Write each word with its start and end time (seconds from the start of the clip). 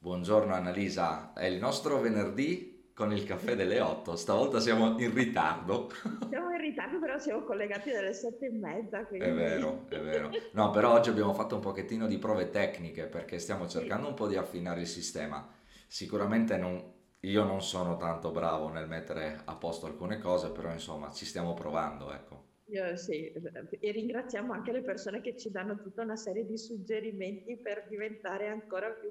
Buongiorno 0.00 0.54
Annalisa, 0.54 1.32
è 1.32 1.44
il 1.46 1.58
nostro 1.58 2.00
venerdì 2.00 2.90
con 2.94 3.12
il 3.12 3.24
caffè 3.24 3.54
delle 3.54 3.80
8, 3.80 4.16
stavolta 4.16 4.58
siamo 4.60 4.98
in 4.98 5.12
ritardo. 5.14 5.88
Siamo 6.28 6.50
in 6.50 6.60
ritardo, 6.60 6.98
però 6.98 7.16
siamo 7.18 7.42
collegati 7.44 7.90
dalle 7.92 8.12
sette 8.12 8.46
e 8.46 8.50
mezza, 8.50 9.00
È 9.00 9.06
quindi... 9.06 9.30
vero, 9.30 9.86
è 9.88 10.00
vero. 10.00 10.30
No, 10.52 10.70
però 10.70 10.92
oggi 10.94 11.08
abbiamo 11.10 11.32
fatto 11.32 11.54
un 11.54 11.60
pochettino 11.60 12.06
di 12.08 12.18
prove 12.18 12.50
tecniche 12.50 13.06
perché 13.06 13.38
stiamo 13.38 13.66
cercando 13.68 14.08
un 14.08 14.14
po' 14.14 14.26
di 14.26 14.36
affinare 14.36 14.80
il 14.80 14.86
sistema. 14.88 15.48
Sicuramente 15.86 16.56
non- 16.56 16.92
io 17.20 17.44
non 17.44 17.62
sono 17.62 17.96
tanto 17.96 18.30
bravo 18.32 18.68
nel 18.68 18.88
mettere 18.88 19.40
a 19.44 19.54
posto 19.56 19.86
alcune 19.86 20.18
cose, 20.18 20.50
però 20.50 20.70
insomma 20.72 21.10
ci 21.12 21.24
stiamo 21.24 21.54
provando, 21.54 22.12
ecco. 22.12 22.46
Io 22.70 22.96
sì, 22.96 23.32
e 23.80 23.90
ringraziamo 23.92 24.52
anche 24.52 24.72
le 24.72 24.82
persone 24.82 25.20
che 25.20 25.36
ci 25.36 25.50
danno 25.50 25.80
tutta 25.80 26.02
una 26.02 26.16
serie 26.16 26.44
di 26.44 26.58
suggerimenti 26.58 27.56
per 27.56 27.86
diventare 27.88 28.48
ancora 28.48 28.90
più 28.90 29.10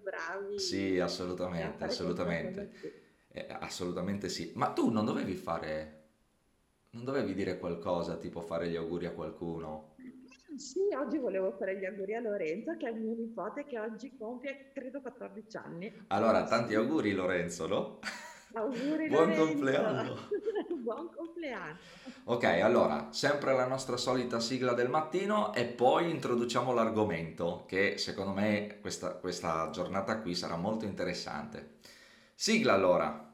Sì, 0.54 1.00
bravi 1.00 1.02
a 1.04 1.06
assolutamente, 1.06 1.84
assolutamente. 1.86 2.72
Eh, 3.30 3.48
assolutamente 3.50 4.28
sì. 4.30 4.52
Ma 4.56 4.74
tu 4.74 4.90
non 4.90 5.06
dovevi 5.06 5.36
fare, 5.36 6.10
non 6.92 7.04
dovevi 7.06 7.34
dire 7.34 7.58
qualcosa, 7.60 8.18
tipo 8.18 8.42
fare 8.42 8.70
gli 8.70 8.76
auguri 8.76 9.06
a 9.06 9.12
qualcuno? 9.14 9.96
Sì, 10.58 10.80
oggi 10.96 11.18
volevo 11.20 11.52
fare 11.58 11.78
gli 11.78 11.86
auguri 11.86 12.16
a 12.16 12.20
Lorenzo, 12.22 12.76
che 12.78 12.88
è 12.88 12.92
il 12.92 13.00
mio 13.00 13.14
nipote, 13.14 13.66
che 13.66 13.80
oggi 13.80 14.16
compie, 14.18 14.72
credo, 14.74 15.02
14 15.02 15.58
anni. 15.58 15.94
Allora, 16.08 16.44
tanti 16.46 16.74
sì, 16.74 16.76
auguri 16.76 17.14
Lorenzo, 17.14 17.68
no? 17.68 18.00
Auguri 18.54 19.08
Buon 19.08 19.30
Lorenzo, 19.30 19.46
compleanno! 19.46 20.28
buon 20.84 21.10
compleanno. 21.14 21.78
Ok, 22.26 22.44
allora, 22.44 23.08
sempre 23.12 23.54
la 23.54 23.68
nostra 23.68 23.98
solita 23.98 24.40
sigla 24.40 24.74
del 24.74 24.90
mattino 24.90 25.54
e 25.54 25.66
poi 25.66 26.10
introduciamo 26.10 26.74
l'argomento 26.74 27.66
che 27.68 27.98
secondo 27.98 28.32
me 28.32 28.78
questa, 28.82 29.12
questa 29.16 29.70
giornata 29.72 30.20
qui 30.20 30.34
sarà 30.36 30.56
molto 30.56 30.86
interessante. 30.86 31.76
Sigla 32.34 32.74
allora. 32.74 33.27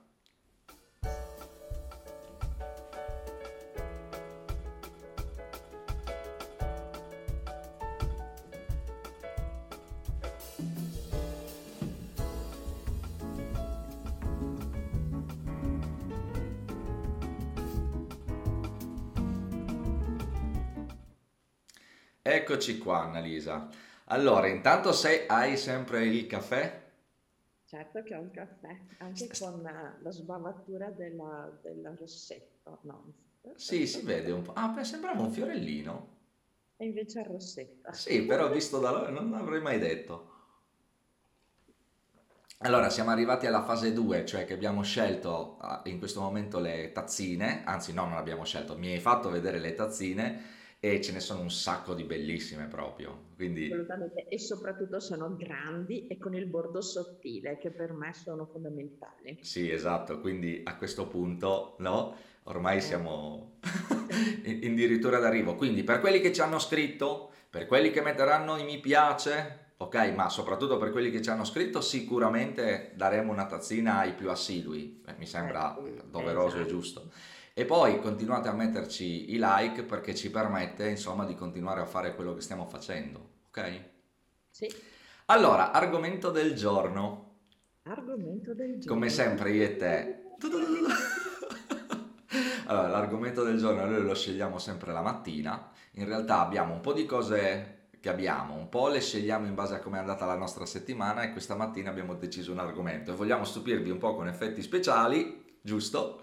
Eccoci 22.44 22.78
qua, 22.78 23.04
Annalisa. 23.04 23.70
Allora, 24.08 24.48
intanto 24.48 24.92
se 24.92 25.26
hai 25.28 25.56
sempre 25.56 26.06
il 26.06 26.28
caffè? 26.28 26.82
Certo 27.66 28.04
che 28.04 28.16
ho 28.16 28.22
un 28.22 28.32
caffè, 28.32 28.80
anche 29.00 29.28
con 29.38 29.66
eh, 29.68 29.98
la 30.02 30.12
sbavatura 30.12 30.92
della, 30.92 31.52
della 31.62 31.94
rossetto, 31.94 32.80
no, 32.84 33.14
Sì, 33.56 33.88
si 33.88 34.02
vede 34.04 34.32
un 34.32 34.44
po'. 34.44 34.54
Ah, 34.54 34.68
beh, 34.68 34.84
sembrava 34.84 35.22
un 35.24 35.32
fiorellino. 35.32 36.18
e 36.78 36.86
invece 36.86 37.22
è 37.22 37.26
rossetta. 37.26 37.92
Sì, 37.94 38.26
però 38.26 38.50
visto 38.52 38.78
da 38.80 38.92
là 38.92 39.10
non 39.10 39.32
l'avrei 39.32 39.62
mai 39.62 39.80
detto. 39.80 40.32
Allora, 42.66 42.90
siamo 42.90 43.12
arrivati 43.12 43.46
alla 43.46 43.62
fase 43.64 43.92
2, 43.94 44.26
cioè 44.26 44.46
che 44.46 44.54
abbiamo 44.54 44.82
scelto 44.84 45.58
ah, 45.60 45.82
in 45.86 45.98
questo 46.00 46.22
momento 46.22 46.60
le 46.60 46.92
tazzine, 46.94 47.64
anzi 47.66 47.92
no, 47.94 48.06
non 48.08 48.18
abbiamo 48.18 48.46
scelto, 48.46 48.78
mi 48.78 48.92
hai 48.94 49.00
fatto 49.02 49.30
vedere 49.30 49.60
le 49.60 49.74
tazzine 49.74 50.42
e 50.86 51.02
ce 51.02 51.12
ne 51.14 51.20
sono 51.22 51.42
un 51.42 51.52
sacco 51.52 51.94
di 51.94 52.04
bellissime 52.04 52.68
proprio. 52.68 53.30
Quindi 53.36 53.64
Assolutamente, 53.68 54.28
e 54.28 54.38
soprattutto 54.38 55.00
sono 55.00 55.36
grandi 55.36 56.06
e 56.08 56.18
con 56.18 56.36
il 56.36 56.46
bordo 56.46 56.82
sottile, 56.82 57.58
che 57.58 57.72
per 57.72 57.94
me 57.94 58.14
sono 58.14 58.46
fondamentali. 58.46 59.38
sì, 59.40 59.70
esatto, 59.70 60.20
quindi 60.22 60.62
a 60.64 60.76
questo 60.78 61.08
punto, 61.08 61.76
no, 61.80 62.16
ormai 62.44 62.80
Eh, 62.80 62.82
siamo 62.82 63.58
addirittura 64.46 65.20
d'arrivo. 65.20 65.56
Quindi 65.56 65.84
per 65.84 66.00
quelli 66.00 66.22
che 66.22 66.32
ci 66.32 66.42
hanno 66.42 66.60
scritto, 66.60 67.32
per 67.50 67.66
quelli 67.66 67.92
che 67.92 68.02
metteranno 68.02 68.58
i 68.58 68.64
mi 68.64 68.80
piace, 68.80 69.74
ok, 69.78 69.96
ma 70.16 70.30
soprattutto 70.30 70.78
per 70.78 70.92
quelli 70.92 71.12
che 71.12 71.22
ci 71.22 71.30
hanno 71.30 71.44
scritto, 71.44 71.82
sicuramente 71.82 72.94
daremo 72.96 73.32
una 73.32 73.46
tazzina 73.46 73.98
ai 74.00 74.14
più 74.14 74.30
assidui, 74.30 75.02
Eh, 75.06 75.16
mi 75.18 75.28
eh 75.42 75.58
sembra 75.58 75.78
sì, 75.78 76.00
doveroso 76.10 76.60
e 76.60 76.66
esatto. 76.66 76.66
giusto. 76.66 77.12
E 77.56 77.66
poi 77.66 78.00
continuate 78.02 78.48
a 78.48 78.54
metterci 78.54 79.32
i 79.34 79.38
like 79.40 79.84
perché 79.84 80.16
ci 80.16 80.32
permette, 80.32 80.88
insomma, 80.90 81.24
di 81.26 81.36
continuare 81.36 81.82
a 81.82 81.86
fare 81.86 82.16
quello 82.16 82.34
che 82.34 82.42
stiamo 82.42 82.66
facendo, 82.66 83.30
ok? 83.50 83.82
Sì, 84.50 84.68
Allora, 85.28 85.72
argomento 85.72 86.32
del 86.32 86.56
giorno. 86.56 87.36
argomento 87.84 88.54
del 88.54 88.84
Come 88.86 89.08
giorno. 89.08 89.24
sempre 89.24 89.52
io 89.52 89.64
e 89.64 89.76
te. 89.78 90.22
Allora, 92.66 92.88
l'argomento 92.88 93.44
del 93.44 93.58
giorno 93.60 93.86
noi 93.86 94.02
lo 94.02 94.16
scegliamo 94.16 94.58
sempre 94.58 94.92
la 94.94 95.02
mattina. 95.02 95.70
In 95.92 96.06
realtà 96.06 96.40
abbiamo 96.40 96.74
un 96.74 96.82
po' 96.82 96.94
di 96.94 97.06
cose 97.06 97.90
che 98.00 98.10
abbiamo, 98.10 98.56
un 98.56 98.70
po' 98.70 98.88
le 98.88 99.00
scegliamo 99.02 99.46
in 99.46 99.54
base 99.54 99.76
a 99.76 99.80
come 99.80 99.98
è 99.98 100.00
andata 100.00 100.26
la 100.26 100.36
nostra 100.36 100.66
settimana 100.66 101.22
e 101.24 101.32
questa 101.32 101.56
mattina 101.56 101.90
abbiamo 101.92 102.16
deciso 102.16 102.52
un 102.52 102.60
argomento 102.60 103.12
e 103.12 103.16
vogliamo 103.16 103.44
stupirvi 103.44 103.90
un 103.92 103.98
po' 104.00 104.16
con 104.16 104.28
effetti 104.28 104.62
speciali, 104.64 105.58
giusto? 105.62 106.23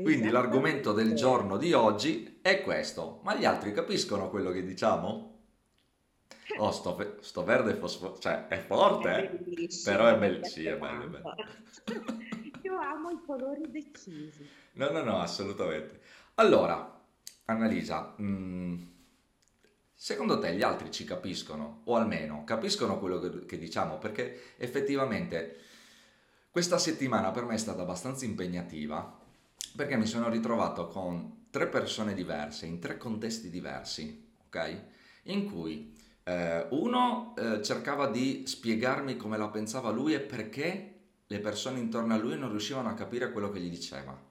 Quindi 0.00 0.30
l'argomento 0.30 0.92
del 0.92 1.14
giorno 1.14 1.56
di 1.56 1.72
oggi 1.72 2.38
è 2.40 2.62
questo. 2.62 3.20
Ma 3.24 3.34
gli 3.34 3.44
altri 3.44 3.72
capiscono 3.72 4.30
quello 4.30 4.50
che 4.50 4.64
diciamo? 4.64 5.30
Oh, 6.58 6.70
sto, 6.70 6.94
ve- 6.96 7.16
sto 7.20 7.44
verde 7.44 7.74
fosforo, 7.74 8.18
cioè 8.18 8.46
è 8.46 8.56
È 8.56 8.58
forte, 8.58 9.08
eh? 9.08 9.28
Però 9.28 9.38
bellissimo, 9.38 10.08
è 10.08 10.18
bello, 10.18 10.44
sì, 10.44 10.66
è 10.66 10.76
bello, 10.76 11.16
è. 11.16 11.22
Io 12.62 12.78
amo 12.78 13.10
i 13.10 13.20
colori 13.24 13.70
decisi. 13.70 14.48
No, 14.72 14.90
no, 14.90 15.02
no, 15.02 15.18
assolutamente. 15.18 16.00
Allora, 16.34 17.00
Annalisa, 17.46 18.14
mm, 18.20 18.82
secondo 19.94 20.38
te 20.38 20.54
gli 20.54 20.62
altri 20.62 20.90
ci 20.90 21.04
capiscono? 21.04 21.82
O 21.84 21.96
almeno 21.96 22.44
capiscono 22.44 22.98
quello 22.98 23.18
che, 23.18 23.46
che 23.46 23.58
diciamo? 23.58 23.98
Perché 23.98 24.54
effettivamente 24.56 25.56
questa 26.50 26.78
settimana 26.78 27.30
per 27.30 27.44
me 27.44 27.54
è 27.54 27.58
stata 27.58 27.82
abbastanza 27.82 28.24
impegnativa 28.24 29.21
perché 29.76 29.96
mi 29.96 30.06
sono 30.06 30.28
ritrovato 30.28 30.86
con 30.88 31.46
tre 31.50 31.68
persone 31.68 32.14
diverse, 32.14 32.66
in 32.66 32.78
tre 32.78 32.96
contesti 32.96 33.50
diversi, 33.50 34.32
ok? 34.46 34.80
In 35.24 35.50
cui 35.50 35.94
eh, 36.24 36.66
uno 36.70 37.34
eh, 37.36 37.62
cercava 37.62 38.08
di 38.08 38.44
spiegarmi 38.46 39.16
come 39.16 39.36
la 39.36 39.48
pensava 39.48 39.90
lui 39.90 40.14
e 40.14 40.20
perché 40.20 40.88
le 41.26 41.38
persone 41.40 41.78
intorno 41.78 42.14
a 42.14 42.18
lui 42.18 42.38
non 42.38 42.50
riuscivano 42.50 42.88
a 42.88 42.94
capire 42.94 43.32
quello 43.32 43.50
che 43.50 43.60
gli 43.60 43.70
diceva. 43.70 44.30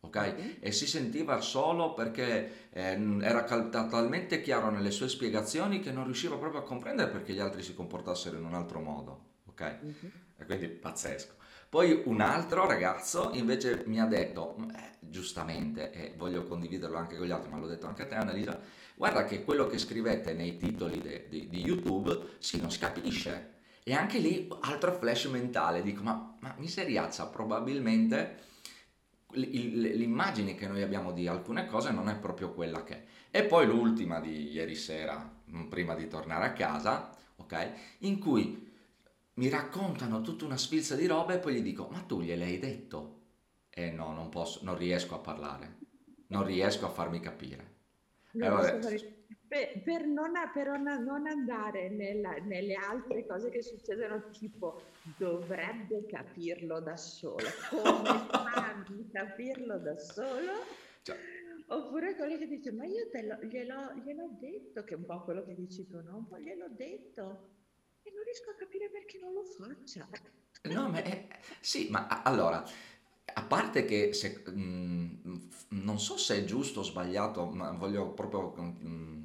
Ok? 0.00 0.16
Mhm. 0.16 0.56
E 0.60 0.72
si 0.72 0.86
sentiva 0.86 1.40
solo 1.40 1.94
perché 1.94 2.70
eh, 2.70 3.18
era 3.20 3.44
cal- 3.44 3.68
talmente 3.70 4.40
chiaro 4.40 4.70
nelle 4.70 4.90
sue 4.92 5.08
spiegazioni 5.08 5.80
che 5.80 5.90
non 5.92 6.04
riusciva 6.04 6.36
proprio 6.36 6.60
a 6.60 6.64
comprendere 6.64 7.10
perché 7.10 7.32
gli 7.32 7.40
altri 7.40 7.62
si 7.62 7.74
comportassero 7.74 8.36
in 8.38 8.44
un 8.44 8.54
altro 8.54 8.80
modo. 8.80 9.26
Ok? 9.46 9.78
Mhm. 9.82 10.12
E 10.38 10.44
quindi 10.44 10.68
pazzesco. 10.68 11.34
Poi 11.68 12.02
un 12.06 12.22
altro 12.22 12.66
ragazzo 12.66 13.30
invece 13.34 13.82
mi 13.86 14.00
ha 14.00 14.06
detto, 14.06 14.56
eh, 14.74 14.96
giustamente, 15.00 15.92
e 15.92 16.14
voglio 16.16 16.44
condividerlo 16.44 16.96
anche 16.96 17.18
con 17.18 17.26
gli 17.26 17.30
altri, 17.30 17.50
ma 17.50 17.58
l'ho 17.58 17.66
detto 17.66 17.86
anche 17.86 18.02
a 18.02 18.06
te 18.06 18.14
Annalisa, 18.14 18.58
guarda 18.94 19.24
che 19.24 19.44
quello 19.44 19.66
che 19.66 19.76
scrivete 19.76 20.32
nei 20.32 20.56
titoli 20.56 20.98
de- 20.98 21.26
di, 21.28 21.46
di 21.48 21.60
YouTube, 21.60 22.36
sì, 22.38 22.58
non 22.58 22.70
si 22.70 22.78
capisce. 22.78 23.56
E 23.82 23.92
anche 23.92 24.18
lì 24.18 24.48
altro 24.60 24.92
flash 24.92 25.26
mentale, 25.26 25.82
dico, 25.82 26.02
ma, 26.02 26.36
ma 26.40 26.54
miseriazza, 26.56 27.26
probabilmente 27.26 28.46
l'immagine 29.32 30.54
che 30.54 30.66
noi 30.66 30.82
abbiamo 30.82 31.12
di 31.12 31.26
alcune 31.26 31.66
cose 31.66 31.90
non 31.90 32.08
è 32.08 32.16
proprio 32.16 32.52
quella 32.54 32.82
che 32.82 32.94
è. 32.94 33.04
E 33.30 33.44
poi 33.44 33.66
l'ultima 33.66 34.20
di 34.20 34.52
ieri 34.52 34.74
sera, 34.74 35.30
mm, 35.50 35.66
prima 35.66 35.94
di 35.94 36.08
tornare 36.08 36.46
a 36.46 36.52
casa, 36.52 37.14
ok? 37.36 37.70
In 37.98 38.18
cui 38.18 38.67
mi 39.38 39.48
raccontano 39.48 40.20
tutta 40.20 40.44
una 40.44 40.56
sfilza 40.56 40.94
di 40.96 41.06
robe 41.06 41.34
e 41.34 41.38
poi 41.38 41.54
gli 41.54 41.62
dico, 41.62 41.88
ma 41.90 42.00
tu 42.00 42.20
gliel'hai 42.20 42.58
detto? 42.58 43.16
E 43.70 43.90
no, 43.90 44.12
non 44.12 44.28
posso, 44.28 44.60
non 44.64 44.76
riesco 44.76 45.14
a 45.14 45.18
parlare, 45.20 45.76
non 46.28 46.44
riesco 46.44 46.86
a 46.86 46.90
farmi 46.90 47.20
capire. 47.20 47.76
Non 48.32 48.60
fare... 48.62 49.16
Per, 49.48 49.82
per 49.82 50.06
non, 50.06 50.32
per 50.52 50.68
non- 50.78 51.26
andare 51.26 51.88
nella- 51.88 52.36
nelle 52.44 52.74
altre 52.74 53.24
cose 53.26 53.48
che 53.50 53.62
succedono, 53.62 54.30
tipo 54.30 54.82
dovrebbe 55.02 56.04
capirlo 56.06 56.80
da 56.80 56.96
solo, 56.96 57.48
come 57.70 58.18
fa 58.42 58.52
a 58.66 58.84
capirlo 59.10 59.78
da 59.78 59.96
solo? 59.98 60.52
cioè, 61.02 61.16
Oppure 61.68 62.14
quelli 62.16 62.38
che 62.38 62.46
dice, 62.46 62.72
ma 62.72 62.84
io 62.86 63.08
lo- 63.12 63.46
gliel'ho, 63.46 63.94
gliel'ho 64.02 64.28
detto, 64.40 64.84
che 64.84 64.94
è 64.94 64.96
un 64.96 65.04
po' 65.04 65.22
quello 65.24 65.44
che 65.44 65.54
dici 65.54 65.86
tu, 65.86 66.00
no? 66.02 66.16
Un 66.16 66.26
po' 66.26 66.38
gliel'ho 66.38 66.68
detto 66.70 67.56
e 68.08 68.12
non 68.14 68.24
riesco 68.24 68.50
a 68.50 68.54
capire 68.54 68.88
perché 68.90 69.18
non 69.18 69.32
lo 69.32 69.44
faccia. 69.44 70.06
No, 70.62 70.88
ma 70.88 71.02
è- 71.02 71.28
sì, 71.60 71.88
ma 71.90 72.22
allora, 72.22 72.64
a 73.34 73.42
parte 73.42 73.84
che 73.84 74.12
se- 74.12 74.42
mm, 74.50 75.36
f- 75.50 75.66
non 75.70 75.98
so 76.00 76.16
se 76.16 76.38
è 76.38 76.44
giusto 76.44 76.80
o 76.80 76.82
sbagliato, 76.82 77.46
ma 77.46 77.70
voglio 77.72 78.10
proprio 78.12 78.54
mm, 78.58 79.24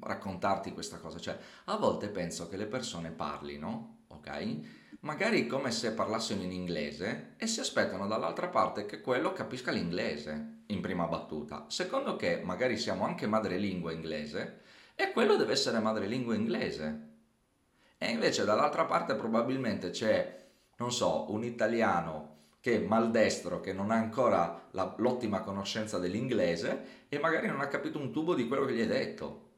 raccontarti 0.00 0.72
questa 0.72 0.98
cosa. 0.98 1.18
Cioè, 1.20 1.38
a 1.66 1.76
volte 1.76 2.08
penso 2.08 2.48
che 2.48 2.56
le 2.56 2.66
persone 2.66 3.10
parlino, 3.10 4.04
ok? 4.08 4.80
magari 5.00 5.48
come 5.48 5.72
se 5.72 5.92
parlassero 5.94 6.40
in 6.42 6.52
inglese 6.52 7.34
e 7.36 7.48
si 7.48 7.58
aspettano 7.58 8.06
dall'altra 8.06 8.46
parte 8.48 8.86
che 8.86 9.00
quello 9.00 9.32
capisca 9.32 9.72
l'inglese 9.72 10.62
in 10.66 10.80
prima 10.80 11.06
battuta. 11.06 11.66
Secondo 11.68 12.14
che 12.14 12.40
magari 12.44 12.76
siamo 12.78 13.04
anche 13.04 13.26
madrelingua 13.26 13.90
inglese 13.90 14.60
e 14.94 15.10
quello 15.10 15.34
deve 15.36 15.52
essere 15.52 15.80
madrelingua 15.80 16.36
inglese. 16.36 17.11
E 18.02 18.10
invece 18.10 18.44
dall'altra 18.44 18.84
parte 18.84 19.14
probabilmente 19.14 19.90
c'è, 19.90 20.44
non 20.78 20.90
so, 20.90 21.30
un 21.30 21.44
italiano 21.44 22.30
che 22.58 22.82
è 22.82 22.86
maldestro, 22.86 23.60
che 23.60 23.72
non 23.72 23.92
ha 23.92 23.94
ancora 23.94 24.68
la, 24.72 24.94
l'ottima 24.98 25.42
conoscenza 25.42 25.98
dell'inglese 25.98 27.06
e 27.08 27.18
magari 27.20 27.46
non 27.46 27.60
ha 27.60 27.68
capito 27.68 28.00
un 28.00 28.10
tubo 28.10 28.34
di 28.34 28.48
quello 28.48 28.64
che 28.64 28.74
gli 28.74 28.80
hai 28.80 28.86
detto. 28.88 29.50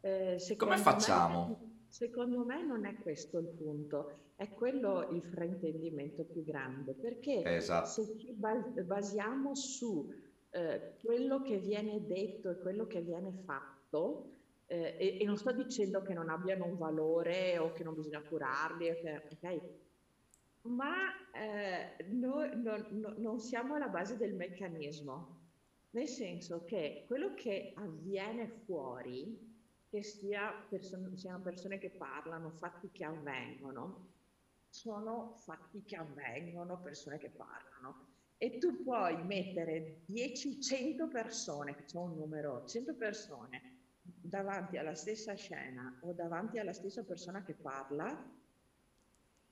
Eh, 0.00 0.36
Come 0.58 0.76
facciamo? 0.76 1.58
Me, 1.60 1.84
secondo 1.88 2.44
me 2.44 2.64
non 2.64 2.84
è 2.84 2.94
questo 2.96 3.38
il 3.38 3.48
punto, 3.48 4.32
è 4.36 4.50
quello 4.50 5.08
il 5.10 5.22
fraintendimento 5.22 6.24
più 6.24 6.44
grande, 6.44 6.92
perché 6.92 7.42
esatto. 7.44 7.88
se 7.88 8.18
ci 8.18 8.32
basiamo 8.34 9.54
su 9.54 10.10
eh, 10.50 10.96
quello 11.02 11.40
che 11.40 11.56
viene 11.58 12.06
detto 12.06 12.50
e 12.50 12.58
quello 12.58 12.86
che 12.86 13.00
viene 13.00 13.32
fatto, 13.44 14.37
eh, 14.70 14.96
e, 14.98 15.18
e, 15.20 15.24
non 15.24 15.38
sto 15.38 15.50
dicendo 15.52 16.02
che 16.02 16.12
non 16.12 16.28
abbiano 16.28 16.66
un 16.66 16.76
valore 16.76 17.56
o 17.58 17.72
che 17.72 17.82
non 17.82 17.94
bisogna 17.94 18.20
curarli, 18.20 18.90
okay? 19.32 19.60
ma 20.62 21.32
eh, 21.32 22.04
noi 22.08 22.50
no, 22.62 22.76
no, 22.90 23.14
non 23.16 23.40
siamo 23.40 23.76
alla 23.76 23.88
base 23.88 24.18
del 24.18 24.34
meccanismo, 24.34 25.36
nel 25.90 26.06
senso 26.06 26.64
che 26.66 27.04
quello 27.06 27.32
che 27.32 27.72
avviene 27.76 28.46
fuori, 28.46 29.56
che 29.88 30.02
sia 30.02 30.52
person- 30.68 31.16
siano 31.16 31.40
persone 31.40 31.78
che 31.78 31.88
parlano, 31.88 32.50
fatti 32.50 32.90
che 32.92 33.06
avvengono, 33.06 34.16
sono 34.68 35.32
fatti 35.38 35.82
che 35.82 35.96
avvengono, 35.96 36.78
persone 36.82 37.16
che 37.16 37.30
parlano. 37.30 38.16
E 38.36 38.58
tu 38.58 38.82
puoi 38.82 39.24
mettere 39.24 40.02
10, 40.04 40.60
100 40.60 41.08
persone, 41.08 41.74
che 41.74 41.84
c'è 41.84 41.96
un 41.96 42.16
numero, 42.16 42.66
100 42.66 42.94
persone 42.94 43.77
davanti 44.28 44.76
alla 44.76 44.94
stessa 44.94 45.34
scena 45.34 45.98
o 46.00 46.12
davanti 46.12 46.58
alla 46.58 46.72
stessa 46.72 47.02
persona 47.02 47.42
che 47.42 47.54
parla 47.54 48.30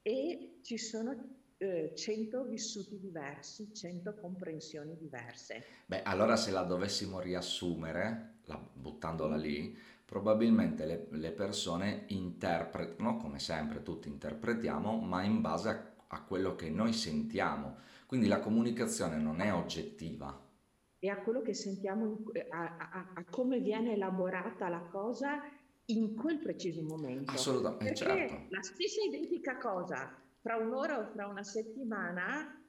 e 0.02 0.58
ci 0.62 0.76
sono 0.76 1.36
eh, 1.56 1.92
100 1.94 2.44
vissuti 2.44 2.98
diversi, 2.98 3.72
100 3.72 4.14
comprensioni 4.14 4.96
diverse. 4.98 5.64
Beh, 5.86 6.02
allora 6.02 6.36
se 6.36 6.50
la 6.50 6.62
dovessimo 6.62 7.20
riassumere, 7.20 8.40
la, 8.44 8.56
buttandola 8.56 9.36
lì, 9.36 9.76
probabilmente 10.04 10.84
le, 10.84 11.06
le, 11.10 11.32
persone 11.32 12.04
interpretano, 12.08 13.16
come 13.16 13.38
sempre 13.38 13.82
tutti 13.82 14.08
interpretiamo, 14.08 14.98
ma 15.00 15.22
in 15.22 15.40
base 15.40 15.68
a, 15.70 15.92
a 16.08 16.22
quello 16.22 16.54
che 16.54 16.68
noi 16.68 16.92
sentiamo. 16.92 17.78
Quindi 18.06 18.28
la 18.28 18.40
comunicazione 18.40 19.16
non 19.16 19.40
è 19.40 19.52
oggettiva. 19.52 20.45
E 21.06 21.08
a 21.08 21.18
quello 21.18 21.40
che 21.40 21.54
sentiamo, 21.54 22.18
a, 22.50 22.76
a, 22.76 23.12
a 23.14 23.24
come 23.30 23.60
viene 23.60 23.92
elaborata 23.92 24.68
la 24.68 24.80
cosa 24.90 25.40
in 25.84 26.16
quel 26.16 26.38
preciso 26.38 26.82
momento. 26.82 27.30
Assolutamente, 27.30 27.84
Perché 27.84 28.28
certo. 28.28 28.46
La 28.48 28.60
stessa 28.62 29.02
identica 29.02 29.56
cosa 29.56 30.20
fra 30.40 30.56
un'ora 30.56 30.98
o 30.98 31.06
fra 31.12 31.28
una 31.28 31.44
settimana 31.44 32.60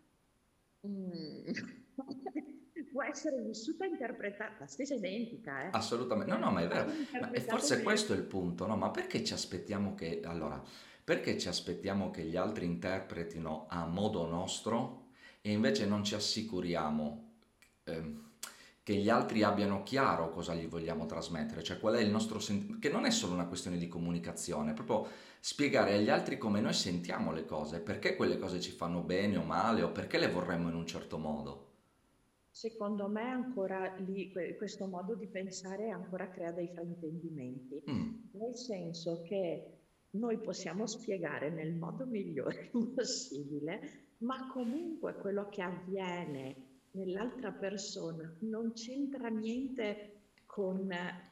mm, 0.86 1.48
può 2.94 3.02
essere 3.02 3.42
vissuta 3.42 3.86
e 3.86 3.88
interpretata, 3.88 4.58
la 4.60 4.68
stessa 4.68 4.94
identica. 4.94 5.64
Eh? 5.64 5.70
Assolutamente, 5.72 6.32
no, 6.32 6.38
no, 6.38 6.52
ma 6.52 6.62
è 6.62 6.68
vero. 6.68 6.92
Ma 7.20 7.32
e 7.32 7.42
forse 7.42 7.82
questo 7.82 8.14
è 8.14 8.18
il 8.18 8.24
punto, 8.26 8.68
no? 8.68 8.78
Ma 8.78 8.92
perché 8.92 9.24
ci 9.24 9.34
aspettiamo 9.34 9.96
che, 9.96 10.22
allora, 10.24 10.62
perché 11.04 11.40
ci 11.40 11.48
aspettiamo 11.48 12.12
che 12.12 12.22
gli 12.22 12.36
altri 12.36 12.66
interpretino 12.66 13.66
a 13.68 13.88
modo 13.88 14.28
nostro 14.28 15.08
e 15.42 15.52
invece 15.52 15.88
non 15.88 16.04
ci 16.04 16.14
assicuriamo? 16.14 17.32
Eh, 17.84 18.26
che 18.88 18.96
gli 18.96 19.10
altri 19.10 19.44
abbiano 19.44 19.84
chiaro 19.84 20.30
cosa 20.30 20.56
gli 20.56 20.66
vogliamo 20.66 21.06
trasmettere, 21.06 21.62
cioè 21.62 21.78
qual 21.78 21.96
è 21.96 22.00
il 22.00 22.10
nostro 22.10 22.40
sentimento, 22.40 22.80
che 22.80 22.90
non 22.90 23.04
è 23.04 23.10
solo 23.10 23.34
una 23.34 23.46
questione 23.46 23.78
di 23.78 23.90
comunicazione, 23.90 24.72
è 24.72 24.74
proprio 24.74 25.12
spiegare 25.42 25.96
agli 25.96 26.08
altri 26.08 26.38
come 26.38 26.62
noi 26.62 26.72
sentiamo 26.72 27.34
le 27.34 27.44
cose, 27.44 27.82
perché 27.82 28.16
quelle 28.16 28.38
cose 28.38 28.62
ci 28.62 28.72
fanno 28.72 29.02
bene 29.02 29.36
o 29.36 29.44
male 29.44 29.82
o 29.82 29.92
perché 29.92 30.18
le 30.18 30.30
vorremmo 30.30 30.70
in 30.70 30.76
un 30.76 30.88
certo 30.88 31.18
modo. 31.18 31.66
Secondo 32.50 33.10
me 33.10 33.24
ancora 33.24 33.94
lì 33.98 34.32
questo 34.56 34.88
modo 34.88 35.16
di 35.16 35.28
pensare 35.28 35.90
ancora 35.90 36.30
crea 36.30 36.54
dei 36.54 36.70
fraintendimenti, 36.70 37.84
mm. 37.92 38.14
nel 38.40 38.56
senso 38.56 39.22
che 39.24 39.80
noi 40.12 40.40
possiamo 40.40 40.88
spiegare 40.88 41.50
nel 41.50 41.74
modo 41.74 42.06
migliore 42.06 42.70
possibile, 42.96 44.14
ma 44.20 44.48
comunque 44.50 45.16
quello 45.16 45.50
che 45.50 45.62
avviene 45.62 46.67
nell'altra 46.98 47.52
persona 47.52 48.36
non 48.40 48.74
c'entra 48.74 49.30
niente 49.30 50.14
con 50.46 50.90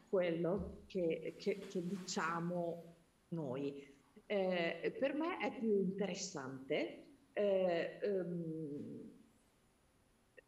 quello 0.07 0.83
che, 0.85 1.35
che, 1.37 1.57
che 1.57 1.85
diciamo 1.85 2.95
noi. 3.29 3.93
Eh, 4.27 4.95
per 4.99 5.13
me 5.13 5.37
è 5.39 5.53
più 5.57 5.79
interessante 5.79 7.03
eh, 7.33 7.99
um, 8.03 9.11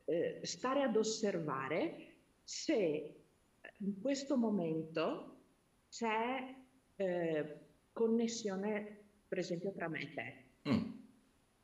eh, 0.05 0.39
stare 0.43 0.81
ad 0.83 0.95
osservare 0.95 2.15
se 2.43 3.15
in 3.79 3.99
questo 3.99 4.37
momento 4.37 5.35
c'è 5.89 6.55
eh, 6.95 7.59
connessione, 7.91 9.05
per 9.27 9.39
esempio, 9.39 9.71
tra 9.73 9.87
me 9.87 10.01
e 10.01 10.13
te. 10.13 10.69
Mm. 10.69 10.91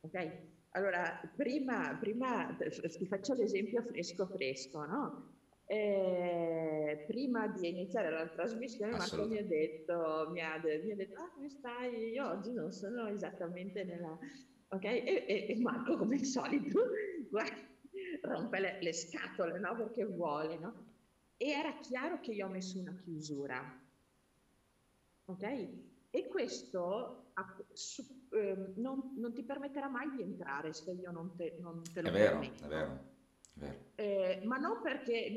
Ok? 0.02 0.53
Allora, 0.76 1.22
prima, 1.36 1.96
prima 2.00 2.56
ti 2.58 3.06
faccio 3.06 3.34
l'esempio 3.36 3.84
fresco 3.84 4.26
fresco, 4.26 4.84
no? 4.86 5.34
Eh, 5.66 7.06
prima 7.08 7.48
di 7.48 7.70
iniziare 7.70 8.10
la 8.10 8.28
trasmissione 8.28 8.92
Marco 8.92 9.28
mi 9.28 9.38
ha 9.38 9.46
detto, 9.46 10.30
mi 10.32 10.42
ha, 10.42 10.60
mi 10.64 10.92
ha, 10.92 10.96
detto, 10.96 11.22
ah 11.22 11.30
come 11.34 11.50
stai? 11.50 12.10
Io 12.10 12.28
oggi 12.28 12.52
non 12.54 12.72
sono 12.72 13.08
esattamente 13.08 13.84
nella... 13.84 14.18
Ok? 14.70 14.84
E, 14.84 15.26
e, 15.28 15.46
e 15.50 15.60
Marco 15.60 15.96
come 15.96 16.16
al 16.16 16.26
solito 16.26 16.82
guarda, 17.30 17.56
rompe 18.22 18.60
le, 18.60 18.80
le, 18.82 18.94
scatole, 18.94 19.60
no? 19.60 19.76
Perché 19.76 20.06
vuole, 20.06 20.58
no? 20.58 20.74
E 21.38 21.50
era 21.50 21.78
chiaro 21.80 22.20
che 22.20 22.32
io 22.32 22.48
ho 22.48 22.50
messo 22.50 22.80
una 22.80 22.96
chiusura. 23.04 23.80
Ok? 25.26 25.68
E 26.10 26.28
questo 26.28 27.32
su, 27.74 28.04
eh, 28.34 28.74
non, 28.76 29.14
non, 29.18 29.34
ti 29.34 29.44
permetterà 29.44 29.88
mai 29.88 30.10
di 30.16 30.22
entrare 30.22 30.74
se 30.74 30.92
io 30.92 31.12
non 31.12 31.36
te, 31.36 31.58
non 31.60 31.82
te 31.94 32.02
lo 32.02 32.10
è 32.10 32.12
vero, 32.12 32.40
permetto. 32.40 32.64
È 32.64 32.68
vero, 32.68 32.92
è 33.56 33.60
vero. 33.60 33.78
Eh, 33.96 34.42
ma 34.46 34.58
non 34.58 34.82
perché, 34.82 35.32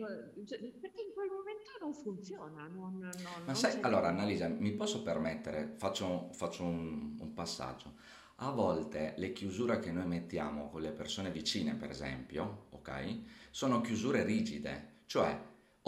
cioè, 0.47 0.59
perché 0.59 1.03
in 1.03 1.13
quel 1.15 1.31
momento 1.31 1.71
non 1.81 1.93
funziona. 1.93 2.67
Non, 2.67 2.99
non, 2.99 3.13
ma 3.45 3.55
sai, 3.55 3.81
allora 3.83 4.09
Annalisa, 4.09 4.49
mi 4.49 4.73
posso 4.73 5.03
permettere, 5.03 5.75
faccio, 5.77 6.31
faccio 6.33 6.65
un, 6.65 7.17
un 7.19 7.35
passaggio. 7.35 7.95
A 8.37 8.51
volte 8.51 9.15
le 9.17 9.33
chiusure 9.33 9.79
che 9.79 9.93
noi 9.93 10.07
mettiamo 10.07 10.69
con 10.69 10.83
le 10.83 10.91
persone 10.91 11.31
vicine, 11.31 11.75
per 11.75 11.91
esempio, 11.91 12.67
ok, 12.71 13.19
sono 13.51 13.81
chiusure 13.81 14.25
rigide, 14.25 15.01
cioè 15.07 15.39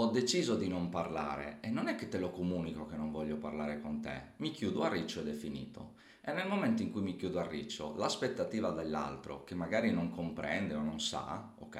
ho 0.01 0.07
deciso 0.11 0.55
di 0.55 0.69
non 0.69 0.89
parlare 0.89 1.59
e 1.61 1.71
non 1.71 1.89
è 1.89 1.97
che 1.97 2.09
te 2.09 2.19
lo 2.19 2.31
comunico 2.31 2.87
che 2.87 2.97
non 2.97 3.11
voglio 3.11 3.37
parlare 3.37 3.81
con 3.81 4.01
te, 4.01 4.35
mi 4.37 4.51
chiudo 4.51 4.83
a 4.83 4.89
riccio 4.89 5.21
ed 5.21 5.29
è 5.29 5.33
finito. 5.33 5.97
E 6.29 6.33
nel 6.35 6.47
momento 6.47 6.83
in 6.83 6.93
cui 6.93 7.01
mi 7.01 7.17
chiudo 7.17 7.41
a 7.41 7.47
riccio, 7.47 7.95
l'aspettativa 7.97 8.69
dell'altro, 8.69 9.45
che 9.45 9.55
magari 9.55 9.91
non 9.91 10.11
comprende 10.11 10.75
o 10.75 10.83
non 10.83 11.01
sa, 11.01 11.55
ok, 11.59 11.77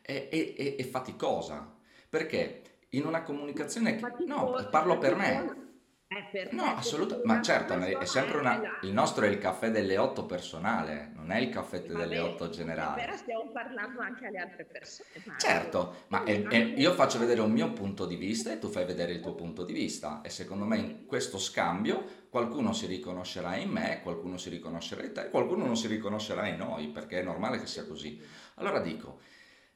è, 0.00 0.28
è, 0.30 0.54
è, 0.54 0.76
è 0.76 0.84
faticosa. 0.84 1.70
Perché 2.08 2.62
in 2.90 3.04
una 3.04 3.22
comunicazione... 3.22 4.00
No, 4.26 4.66
parlo 4.70 4.96
per 4.96 5.16
me 5.16 5.63
no, 6.50 6.74
assolutamente, 6.76 7.26
ma 7.26 7.42
certo, 7.42 7.74
è 7.74 8.04
sempre 8.04 8.38
una... 8.38 8.78
il 8.82 8.92
nostro 8.92 9.24
è 9.24 9.28
il 9.28 9.38
caffè 9.38 9.70
delle 9.70 9.96
otto 9.98 10.24
personale, 10.26 11.12
non 11.14 11.30
è 11.30 11.38
il 11.38 11.48
caffè 11.48 11.82
delle 11.82 12.18
otto 12.18 12.50
generale. 12.50 13.00
Però 13.02 13.16
stiamo 13.16 13.50
parlando 13.52 14.00
anche 14.00 14.26
alle 14.26 14.38
altre 14.38 14.64
persone. 14.64 15.08
Ma 15.24 15.36
certo, 15.38 16.04
ma 16.08 16.24
è, 16.24 16.42
è, 16.42 16.56
io 16.56 16.92
faccio 16.92 17.18
vedere 17.18 17.40
un 17.40 17.52
mio 17.52 17.72
punto 17.72 18.06
di 18.06 18.16
vista 18.16 18.52
e 18.52 18.58
tu 18.58 18.68
fai 18.68 18.84
vedere 18.84 19.12
il 19.12 19.20
tuo 19.20 19.34
punto 19.34 19.64
di 19.64 19.72
vista 19.72 20.20
e 20.22 20.30
secondo 20.30 20.64
me 20.64 20.76
in 20.76 21.06
questo 21.06 21.38
scambio 21.38 22.22
qualcuno 22.28 22.72
si 22.72 22.86
riconoscerà 22.86 23.56
in 23.56 23.70
me, 23.70 24.00
qualcuno 24.02 24.36
si 24.38 24.50
riconoscerà 24.50 25.04
in 25.04 25.12
te, 25.12 25.30
qualcuno 25.30 25.66
non 25.66 25.76
si 25.76 25.86
riconoscerà 25.86 26.46
in 26.48 26.56
noi, 26.56 26.88
perché 26.88 27.20
è 27.20 27.22
normale 27.22 27.60
che 27.60 27.66
sia 27.66 27.86
così. 27.86 28.20
Allora 28.54 28.80
dico, 28.80 29.20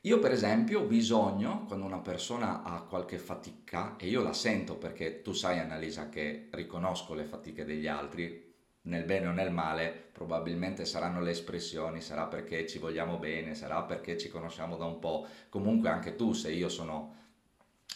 io 0.09 0.19
per 0.21 0.33
esempio 0.33 0.81
ho 0.81 0.87
bisogno, 0.87 1.67
quando 1.67 1.85
una 1.85 1.99
persona 1.99 2.63
ha 2.63 2.81
qualche 2.81 3.19
fatica, 3.19 3.97
e 3.99 4.09
io 4.09 4.23
la 4.23 4.33
sento 4.33 4.77
perché 4.77 5.21
tu 5.21 5.35
sai 5.35 5.59
Annalisa 5.59 6.09
che 6.09 6.49
riconosco 6.51 7.13
le 7.13 7.25
fatiche 7.25 7.67
degli 7.67 7.87
altri, 7.87 8.47
nel 8.83 9.05
bene 9.05 9.27
o 9.27 9.33
nel 9.33 9.53
male, 9.53 10.09
probabilmente 10.13 10.87
saranno 10.87 11.21
le 11.21 11.33
espressioni, 11.33 12.01
sarà 12.01 12.25
perché 12.25 12.67
ci 12.67 12.79
vogliamo 12.79 13.19
bene, 13.19 13.55
sarà 13.55 13.83
perché 13.83 14.17
ci 14.17 14.31
conosciamo 14.31 14.79
da 14.79 14.87
un 14.87 14.99
po', 14.99 15.27
comunque 15.51 15.91
anche 15.91 16.17
tu 16.17 16.33
se 16.33 16.53
io 16.53 16.71
sono 16.71 17.15